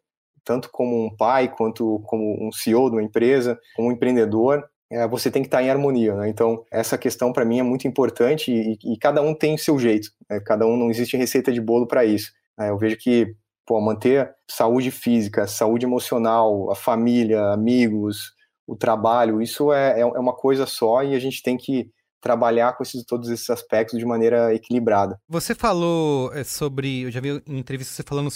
[0.45, 5.07] tanto como um pai quanto como um CEO de uma empresa, como um empreendedor, é,
[5.07, 6.15] você tem que estar em harmonia.
[6.15, 6.29] Né?
[6.29, 9.79] Então, essa questão para mim é muito importante e, e, cada um tem o seu
[9.79, 10.11] jeito.
[10.29, 10.41] Né?
[10.41, 12.33] Cada um não existe receita de bolo para isso.
[12.59, 12.71] Né?
[12.71, 13.35] Eu vejo que
[13.67, 18.33] pô, manter saúde física, saúde emocional, a família, amigos,
[18.67, 22.77] o trabalho, isso é, é, é uma coisa só e a gente tem que trabalhar
[22.77, 25.21] com esses, todos esses aspectos de maneira equilibrada.
[25.29, 28.31] Você falou é, sobre, eu já vi em entrevista você falando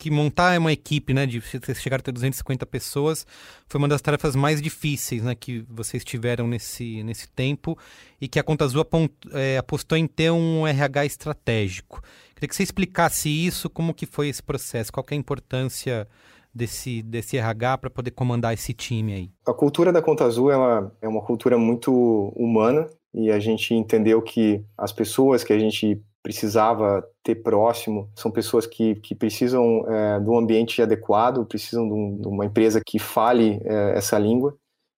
[0.00, 1.42] que montar uma equipe, né, de
[1.74, 3.26] chegar a ter 250 pessoas,
[3.68, 7.76] foi uma das tarefas mais difíceis, né, que vocês tiveram nesse, nesse tempo
[8.18, 8.84] e que a Conta Azul
[9.32, 12.02] é, apostou em ter um RH estratégico.
[12.34, 16.08] Queria que você explicasse isso, como que foi esse processo, qual é a importância
[16.54, 19.30] desse, desse RH para poder comandar esse time aí?
[19.46, 21.92] A cultura da Conta Azul uma, é uma cultura muito
[22.34, 28.30] humana e a gente entendeu que as pessoas que a gente precisava ter próximo são
[28.30, 32.80] pessoas que, que precisam é, de um ambiente adequado, precisam de, um, de uma empresa
[32.84, 34.56] que fale é, essa língua.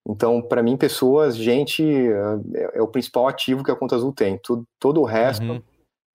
[0.09, 4.39] Então, para mim, pessoas, gente, é, é, o principal ativo que a Conta Azul tem.
[4.43, 5.63] Todo, todo o resto, uhum.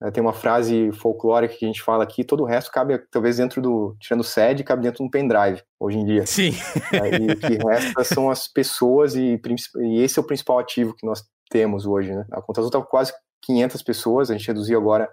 [0.00, 3.38] É, tem uma frase folclórica que a gente fala aqui, todo o resto cabe, talvez,
[3.38, 6.24] dentro do, tirando sede, cabe dentro de um pendrive, hoje em dia.
[6.24, 6.52] Sim.
[6.92, 9.40] É, e o que resta são as pessoas e,
[9.80, 12.24] e esse é o principal ativo que nós temos hoje, né?
[12.30, 15.08] A Conta Azul está quase 500 pessoas, a gente reduziu agora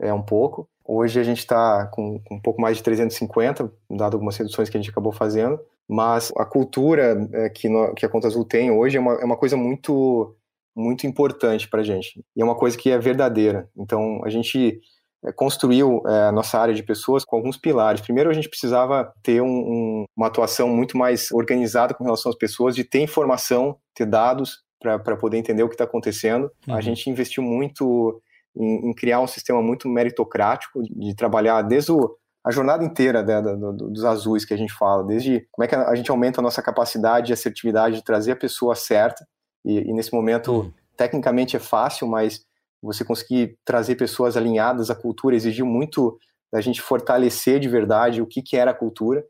[0.00, 0.68] é, um pouco.
[0.84, 4.76] Hoje a gente está com, com, um pouco mais de 350, dado algumas reduções que
[4.76, 8.70] a gente acabou fazendo, mas a cultura é, que, no, que a Conta Azul tem
[8.70, 10.34] hoje é uma, é uma coisa muito,
[10.74, 13.68] muito importante para a gente, e é uma coisa que é verdadeira.
[13.76, 14.80] Então, a gente
[15.24, 18.00] é, construiu é, a nossa área de pessoas com alguns pilares.
[18.00, 22.38] Primeiro, a gente precisava ter um, um, uma atuação muito mais organizada com relação às
[22.38, 26.50] pessoas, de ter informação, ter dados, para poder entender o que está acontecendo.
[26.66, 26.74] Uhum.
[26.74, 28.20] A gente investiu muito
[28.56, 33.42] em, em, criar um sistema muito meritocrático, de trabalhar desde o, a jornada inteira né,
[33.42, 36.40] do, do, dos azuis que a gente fala, desde como é que a, gente aumenta
[36.40, 39.26] a nossa capacidade e assertividade de trazer a pessoa certa,
[39.64, 40.72] e, e nesse momento, uhum.
[40.96, 42.46] tecnicamente é fácil, mas
[42.82, 46.16] você conseguir trazer pessoas alinhadas à cultura exigiu muito
[46.50, 49.24] da gente fortalecer de verdade o que, que era a cultura,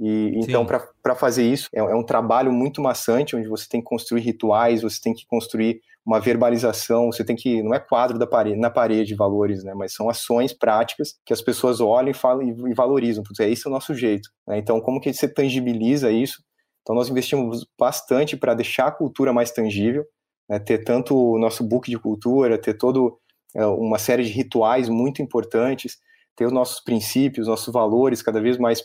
[0.00, 3.86] e então, para fazer isso, é, é, um trabalho muito maçante, onde você tem que
[3.86, 7.62] construir rituais, você tem que construir uma verbalização, você tem que.
[7.62, 9.72] Não é quadro da parede, na parede valores, né?
[9.74, 13.22] Mas são ações práticas que as pessoas olham e falam e, valorizam.
[13.22, 14.28] Porque é esse é o nosso jeito.
[14.46, 14.58] Né?
[14.58, 16.42] Então, como que você tangibiliza isso?
[16.82, 20.04] Então, nós investimos bastante para deixar a cultura mais tangível,
[20.48, 20.58] né?
[20.58, 23.20] ter tanto o nosso book de cultura, ter todo
[23.54, 25.98] é, uma série de rituais muito importantes,
[26.34, 28.82] ter os nossos princípios, nossos valores cada vez mais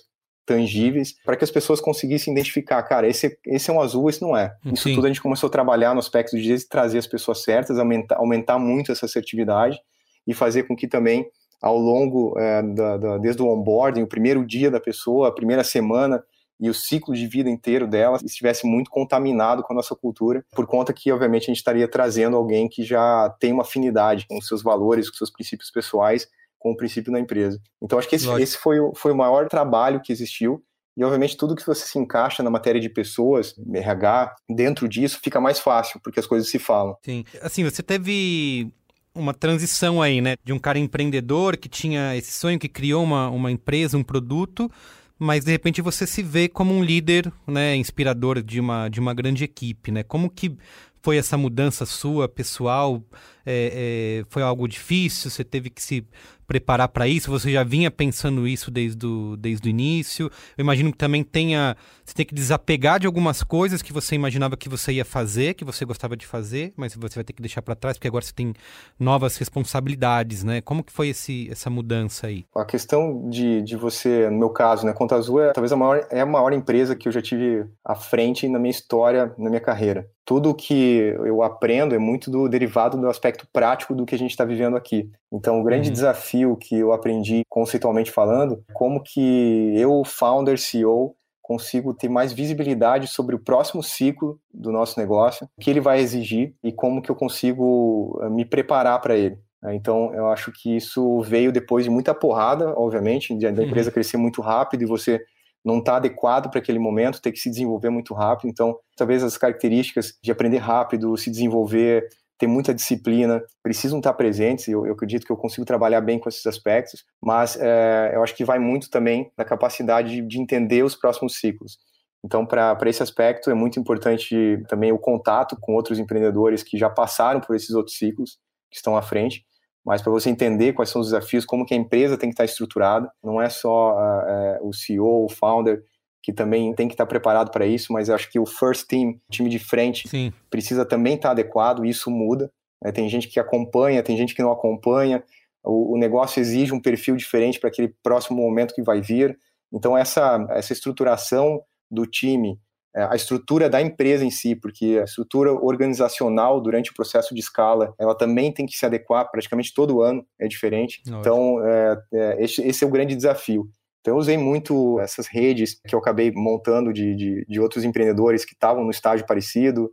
[0.47, 4.35] tangíveis para que as pessoas conseguissem identificar, cara, esse, esse é um azul, esse não
[4.35, 4.55] é.
[4.65, 4.95] Isso Sim.
[4.95, 8.57] tudo a gente começou a trabalhar no aspecto de trazer as pessoas certas, aumentar, aumentar
[8.57, 9.77] muito essa assertividade
[10.25, 11.27] e fazer com que também
[11.61, 15.63] ao longo é, da, da, desde o onboarding, o primeiro dia da pessoa, a primeira
[15.63, 16.23] semana
[16.59, 20.65] e o ciclo de vida inteiro dela estivesse muito contaminado com a nossa cultura, por
[20.65, 24.47] conta que, obviamente, a gente estaria trazendo alguém que já tem uma afinidade com os
[24.47, 26.27] seus valores, com seus princípios pessoais
[26.59, 27.59] com o princípio da empresa.
[27.81, 30.63] Então, acho que esse, esse foi, o, foi o maior trabalho que existiu.
[30.95, 35.39] E, obviamente, tudo que você se encaixa na matéria de pessoas, RH, dentro disso, fica
[35.39, 36.95] mais fácil, porque as coisas se falam.
[37.05, 37.23] Sim.
[37.41, 38.71] Assim, você teve
[39.13, 40.35] uma transição aí, né?
[40.43, 44.71] De um cara empreendedor que tinha esse sonho, que criou uma, uma empresa, um produto,
[45.19, 49.13] mas de repente você se vê como um líder, né, inspirador de uma, de uma
[49.13, 50.03] grande equipe, né?
[50.03, 50.55] Como que
[51.01, 53.01] foi essa mudança sua, pessoal?
[53.49, 55.31] É, é, foi algo difícil?
[55.31, 56.05] Você teve que se
[56.45, 57.29] preparar para isso?
[57.29, 60.31] Você já vinha pensando isso desde o, desde o início?
[60.57, 61.77] Eu imagino que também tenha.
[62.03, 65.63] Você tem que desapegar de algumas coisas que você imaginava que você ia fazer, que
[65.63, 68.33] você gostava de fazer, mas você vai ter que deixar para trás, porque agora você
[68.33, 68.53] tem
[68.99, 70.59] novas responsabilidades, né?
[70.61, 72.45] Como que foi esse, essa mudança aí?
[72.55, 76.05] A questão de, de você, no meu caso, né, Conta Azul é talvez a maior,
[76.09, 79.61] é a maior empresa que eu já tive à frente na minha história, na minha
[79.61, 80.09] carreira.
[80.25, 84.31] Tudo que eu aprendo é muito do derivado do aspecto prático do que a gente
[84.31, 85.11] está vivendo aqui.
[85.31, 85.93] Então, o grande uhum.
[85.93, 93.07] desafio que eu aprendi conceitualmente falando, como que eu, founder, CEO, consigo ter mais visibilidade
[93.07, 97.09] sobre o próximo ciclo do nosso negócio, o que ele vai exigir e como que
[97.09, 99.37] eu consigo eh, me preparar para ele.
[99.69, 103.67] Então, eu acho que isso veio depois de muita porrada, obviamente, da uhum.
[103.67, 105.21] empresa crescer muito rápido e você
[105.65, 108.49] não está adequado para aquele momento, ter que se desenvolver muito rápido.
[108.49, 112.07] Então, talvez as características de aprender rápido, se desenvolver,
[112.37, 116.29] ter muita disciplina, precisam estar presentes, eu, eu acredito que eu consigo trabalhar bem com
[116.29, 120.83] esses aspectos, mas é, eu acho que vai muito também na capacidade de, de entender
[120.83, 121.77] os próximos ciclos.
[122.23, 126.89] Então, para esse aspecto, é muito importante também o contato com outros empreendedores que já
[126.89, 128.37] passaram por esses outros ciclos,
[128.69, 129.45] que estão à frente,
[129.85, 132.43] mas para você entender quais são os desafios, como que a empresa tem que estar
[132.43, 135.81] estruturada, não é só uh, o CEO, o founder,
[136.27, 139.17] que também tem que estar preparado para isso, mas eu acho que o first team,
[139.31, 140.33] time de frente, Sim.
[140.49, 142.51] precisa também estar adequado, e isso muda.
[142.83, 142.91] Né?
[142.91, 145.23] Tem gente que acompanha, tem gente que não acompanha,
[145.63, 149.39] o, o negócio exige um perfil diferente para aquele próximo momento que vai vir.
[149.71, 152.59] Então, essa, essa estruturação do time,
[152.93, 157.39] é, a estrutura da empresa em si, porque a estrutura organizacional durante o processo de
[157.39, 161.01] escala, ela também tem que se adequar praticamente todo ano, é diferente.
[161.07, 163.69] Então, é, é, esse, esse é o grande desafio.
[164.07, 168.45] Então, eu usei muito essas redes que eu acabei montando de, de, de outros empreendedores
[168.45, 169.91] que estavam no estágio parecido,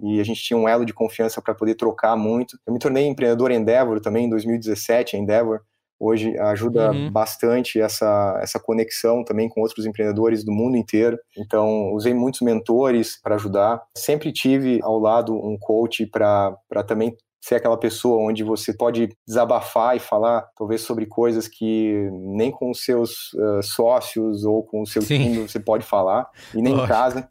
[0.00, 2.56] e a gente tinha um elo de confiança para poder trocar muito.
[2.64, 5.62] Eu me tornei empreendedor Endeavor também em 2017, Endeavor.
[5.98, 7.10] Hoje ajuda uhum.
[7.10, 11.18] bastante essa, essa conexão também com outros empreendedores do mundo inteiro.
[11.36, 13.82] Então, usei muitos mentores para ajudar.
[13.96, 16.56] Sempre tive ao lado um coach para
[16.86, 22.50] também ser aquela pessoa onde você pode desabafar e falar, talvez, sobre coisas que nem
[22.50, 25.18] com os seus uh, sócios ou com o seu Sim.
[25.18, 26.84] time você pode falar, e nem Lógico.
[26.84, 27.28] em casa.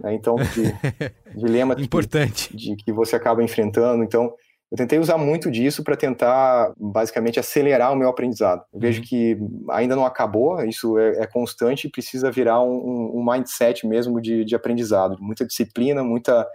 [0.00, 0.14] Né?
[0.14, 0.36] Então,
[1.34, 2.56] dilema Importante.
[2.56, 4.04] De, de que você acaba enfrentando.
[4.04, 4.32] Então,
[4.70, 8.62] eu tentei usar muito disso para tentar, basicamente, acelerar o meu aprendizado.
[8.72, 9.06] Eu vejo uhum.
[9.06, 9.38] que
[9.70, 14.44] ainda não acabou, isso é, é constante e precisa virar um, um mindset mesmo de,
[14.44, 15.16] de aprendizado.
[15.20, 16.46] Muita disciplina, muita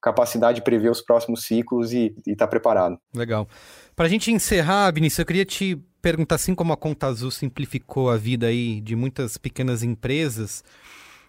[0.00, 2.98] capacidade de prever os próximos ciclos e estar tá preparado.
[3.14, 3.48] Legal.
[3.94, 8.10] Para a gente encerrar, Vinícius, eu queria te perguntar, assim como a Conta Azul simplificou
[8.10, 10.64] a vida aí de muitas pequenas empresas,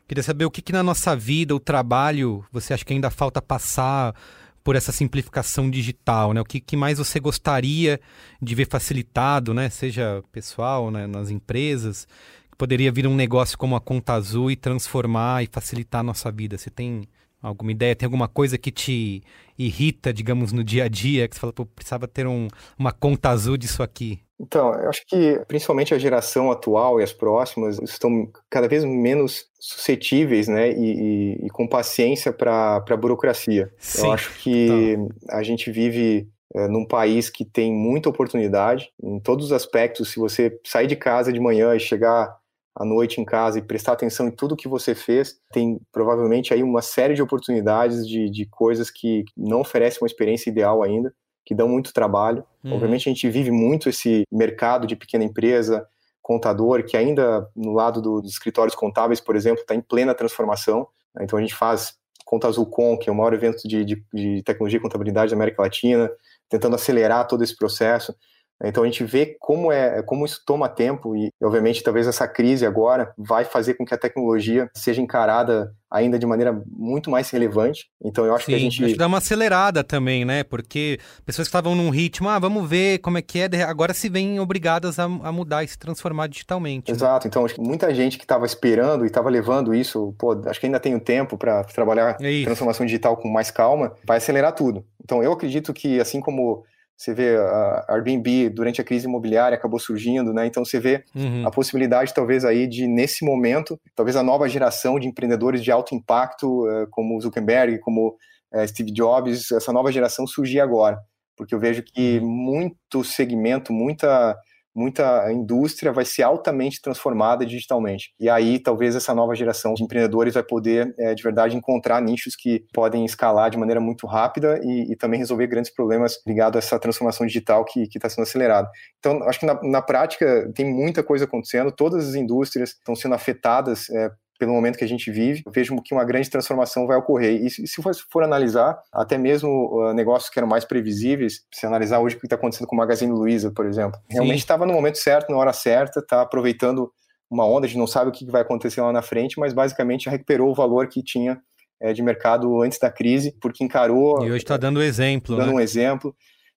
[0.08, 3.42] queria saber o que, que na nossa vida, o trabalho, você acha que ainda falta
[3.42, 4.16] passar
[4.64, 6.42] por essa simplificação digital, né?
[6.42, 8.00] O que, que mais você gostaria
[8.42, 9.70] de ver facilitado, né?
[9.70, 11.08] Seja pessoal, né?
[11.08, 12.08] nas empresas,
[12.52, 16.32] que poderia vir um negócio como a Conta Azul e transformar e facilitar a nossa
[16.32, 16.58] vida.
[16.58, 17.08] Você tem
[17.42, 17.96] Alguma ideia?
[17.96, 19.24] Tem alguma coisa que te
[19.58, 23.30] irrita, digamos, no dia a dia, que você fala, pô, precisava ter um, uma conta
[23.30, 24.20] azul disso aqui?
[24.40, 29.46] Então, eu acho que principalmente a geração atual e as próximas estão cada vez menos
[29.60, 33.72] suscetíveis, né, e, e, e com paciência para a burocracia.
[33.78, 35.38] Sim, eu acho que tá.
[35.38, 40.10] a gente vive é, num país que tem muita oportunidade em todos os aspectos.
[40.12, 42.36] Se você sair de casa de manhã e chegar
[42.76, 46.64] à noite em casa e prestar atenção em tudo que você fez, tem provavelmente aí
[46.64, 51.14] uma série de oportunidades de, de coisas que não oferecem uma experiência ideal ainda,
[51.46, 52.44] que dão muito trabalho.
[52.64, 52.74] Uhum.
[52.74, 55.86] Obviamente a gente vive muito esse mercado de pequena empresa,
[56.22, 60.88] contador, que ainda no lado do, dos escritórios contábeis, por exemplo, está em plena transformação.
[61.14, 61.24] Né?
[61.26, 64.42] Então a gente faz Conta Azul Com, que é o maior evento de, de, de
[64.44, 66.10] tecnologia e contabilidade da América Latina,
[66.48, 68.16] tentando acelerar todo esse processo.
[68.64, 72.66] Então a gente vê como é, como isso toma tempo e, obviamente, talvez essa crise
[72.66, 77.88] agora vai fazer com que a tecnologia seja encarada ainda de maneira muito mais relevante.
[78.04, 80.44] Então eu acho Sim, que a gente acho que dá uma acelerada também, né?
[80.44, 84.08] Porque pessoas que estavam num ritmo, ah, vamos ver como é que é, agora se
[84.08, 86.92] veem obrigadas a, a mudar e se transformar digitalmente.
[86.92, 86.96] Né?
[86.96, 87.26] Exato.
[87.26, 87.30] Né?
[87.30, 90.66] Então acho que muita gente que estava esperando e estava levando isso, pô, acho que
[90.66, 94.86] ainda tenho tempo para trabalhar é transformação digital com mais calma, vai acelerar tudo.
[95.04, 96.64] Então eu acredito que assim como
[97.02, 100.46] você vê a Airbnb durante a crise imobiliária acabou surgindo, né?
[100.46, 101.48] Então você vê uhum.
[101.48, 105.96] a possibilidade talvez aí de nesse momento, talvez a nova geração de empreendedores de alto
[105.96, 108.16] impacto, uh, como Zuckerberg, como
[108.54, 111.00] uh, Steve Jobs, essa nova geração surgir agora,
[111.36, 114.38] porque eu vejo que muito segmento, muita
[114.76, 118.14] muita indústria vai ser altamente transformada digitalmente.
[118.20, 122.36] E aí, talvez essa nova geração de empreendedores vai poder, é, de verdade, encontrar nichos
[122.36, 126.60] que podem escalar de maneira muito rápida e, e também resolver grandes problemas ligados a
[126.60, 128.70] essa transformação digital que está sendo acelerada.
[129.00, 133.16] Então, acho que na, na, prática tem muita coisa acontecendo, todas as indústrias estão sendo
[133.16, 134.10] afetadas é,
[134.42, 137.46] pelo momento que a gente vive, eu vejo que uma grande transformação vai ocorrer.
[137.46, 142.00] E se for, for analisar, até mesmo uh, negócios que eram mais previsíveis, se analisar
[142.00, 144.98] hoje o que está acontecendo com o Magazine Luiza, por exemplo, realmente estava no momento
[144.98, 146.92] certo, na hora certa, está aproveitando
[147.30, 150.10] uma onda, a gente não sabe o que vai acontecer lá na frente, mas basicamente
[150.10, 151.40] recuperou o valor que tinha
[151.80, 154.26] é, de mercado antes da crise, porque encarou.
[154.26, 155.38] E hoje está dando exemplo.
[155.38, 155.54] Dando né?
[155.54, 156.16] um exemplo.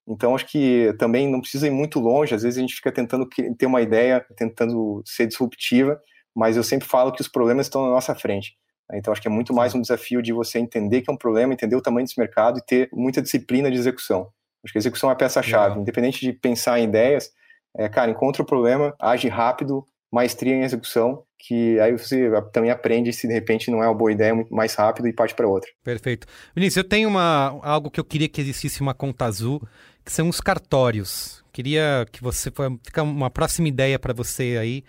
[0.09, 3.29] Então, acho que também não precisa ir muito longe, às vezes a gente fica tentando
[3.59, 6.01] ter uma ideia, tentando ser disruptiva,
[6.35, 8.57] mas eu sempre falo que os problemas estão na nossa frente.
[8.91, 8.99] Né?
[8.99, 11.53] Então, acho que é muito mais um desafio de você entender que é um problema,
[11.53, 14.29] entender o tamanho desse mercado e ter muita disciplina de execução.
[14.65, 15.79] Acho que a execução é a peça-chave.
[15.79, 17.31] Independente de pensar em ideias,
[17.77, 23.13] é, cara, encontra o problema, age rápido, maestria em execução, que aí você também aprende
[23.13, 25.69] se de repente não é uma boa ideia, muito mais rápido e parte para outra.
[25.83, 26.27] Perfeito.
[26.55, 29.61] Vinícius, eu tenho uma, algo que eu queria que existisse uma conta azul,
[30.05, 31.45] que são os cartórios.
[31.53, 32.51] Queria que você.
[32.83, 34.85] Fica uma próxima ideia para você aí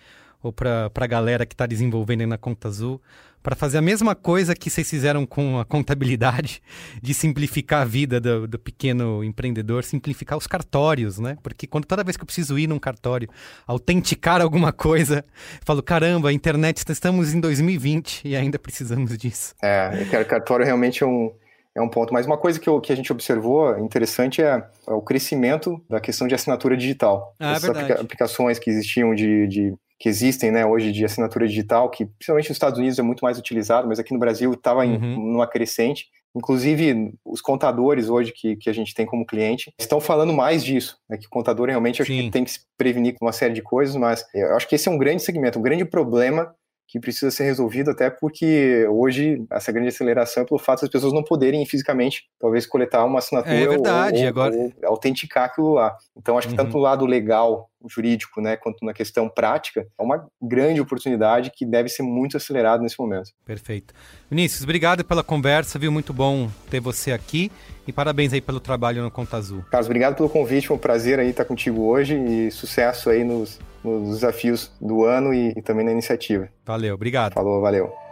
[0.46, 3.02] ou para a galera que está desenvolvendo na Conta Azul,
[3.42, 6.62] para fazer a mesma coisa que vocês fizeram com a contabilidade,
[7.02, 11.38] de simplificar a vida do, do, pequeno empreendedor, simplificar os cartórios, né?
[11.42, 13.28] Porque quando toda vez que eu preciso ir num cartório,
[13.66, 19.56] autenticar alguma coisa, eu falo, caramba, a internet, estamos em 2020 e ainda precisamos disso.
[19.64, 21.32] É, cartório realmente é um,
[21.76, 22.14] é um ponto.
[22.14, 26.00] Mas uma coisa que, eu, que a gente observou interessante é, é, o crescimento da
[26.00, 27.36] questão de assinatura digital.
[27.40, 31.48] Ah, é Essas aplica aplicações que existiam de, de que existem né, hoje de assinatura
[31.48, 34.86] digital, que principalmente nos Estados Unidos é muito mais utilizado, mas aqui no Brasil estava
[34.86, 35.34] uhum.
[35.34, 36.08] numa crescente.
[36.36, 40.98] Inclusive, os contadores hoje que, que a gente tem como cliente estão falando mais disso,
[41.10, 43.62] né, que o contador realmente acho que tem que se prevenir com uma série de
[43.62, 46.54] coisas, mas eu acho que esse é um grande segmento, um grande problema
[46.88, 51.14] que precisa ser resolvido, até porque hoje essa grande aceleração é pelo fato das pessoas
[51.14, 54.56] não poderem fisicamente, talvez, coletar uma assinatura é verdade, ou, ou, agora...
[54.56, 55.96] ou autenticar aquilo lá.
[56.16, 56.58] Então, acho que uhum.
[56.58, 61.66] tanto no lado legal, jurídico, né, quanto na questão prática, é uma grande oportunidade que
[61.66, 63.32] deve ser muito acelerada nesse momento.
[63.46, 63.94] Perfeito.
[64.30, 65.92] Vinícius, obrigado pela conversa, viu?
[65.92, 67.52] Muito bom ter você aqui
[67.88, 69.64] e parabéns aí pelo trabalho no Conta Azul.
[69.70, 73.60] Carlos, obrigado pelo convite, foi um prazer aí estar contigo hoje e sucesso aí nos,
[73.84, 76.50] nos desafios do ano e, e também na iniciativa.
[76.66, 77.34] Valeu, obrigado.
[77.34, 78.05] Falou, valeu.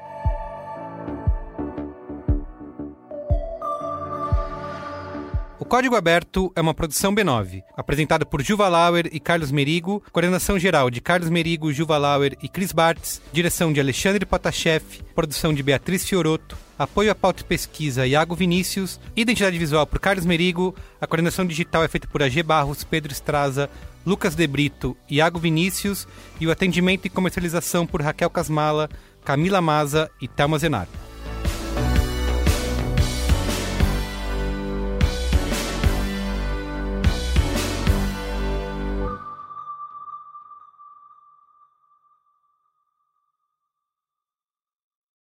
[5.63, 10.59] O Código Aberto é uma produção B9, apresentada por Juva Lauer e Carlos Merigo, coordenação
[10.59, 14.83] geral de Carlos Merigo, Juva Lauer e Chris Bartz, direção de Alexandre Potashev,
[15.15, 20.25] produção de Beatriz Fioroto, apoio à pauta e pesquisa Iago Vinícius, identidade visual por Carlos
[20.25, 23.69] Merigo, a coordenação digital é feita por AG Barros, Pedro Estraza,
[24.05, 26.05] Lucas De Brito, Iago Vinícius
[26.41, 28.89] e o atendimento e comercialização por Raquel Casmala,
[29.23, 30.89] Camila Maza e Thelma Zenar.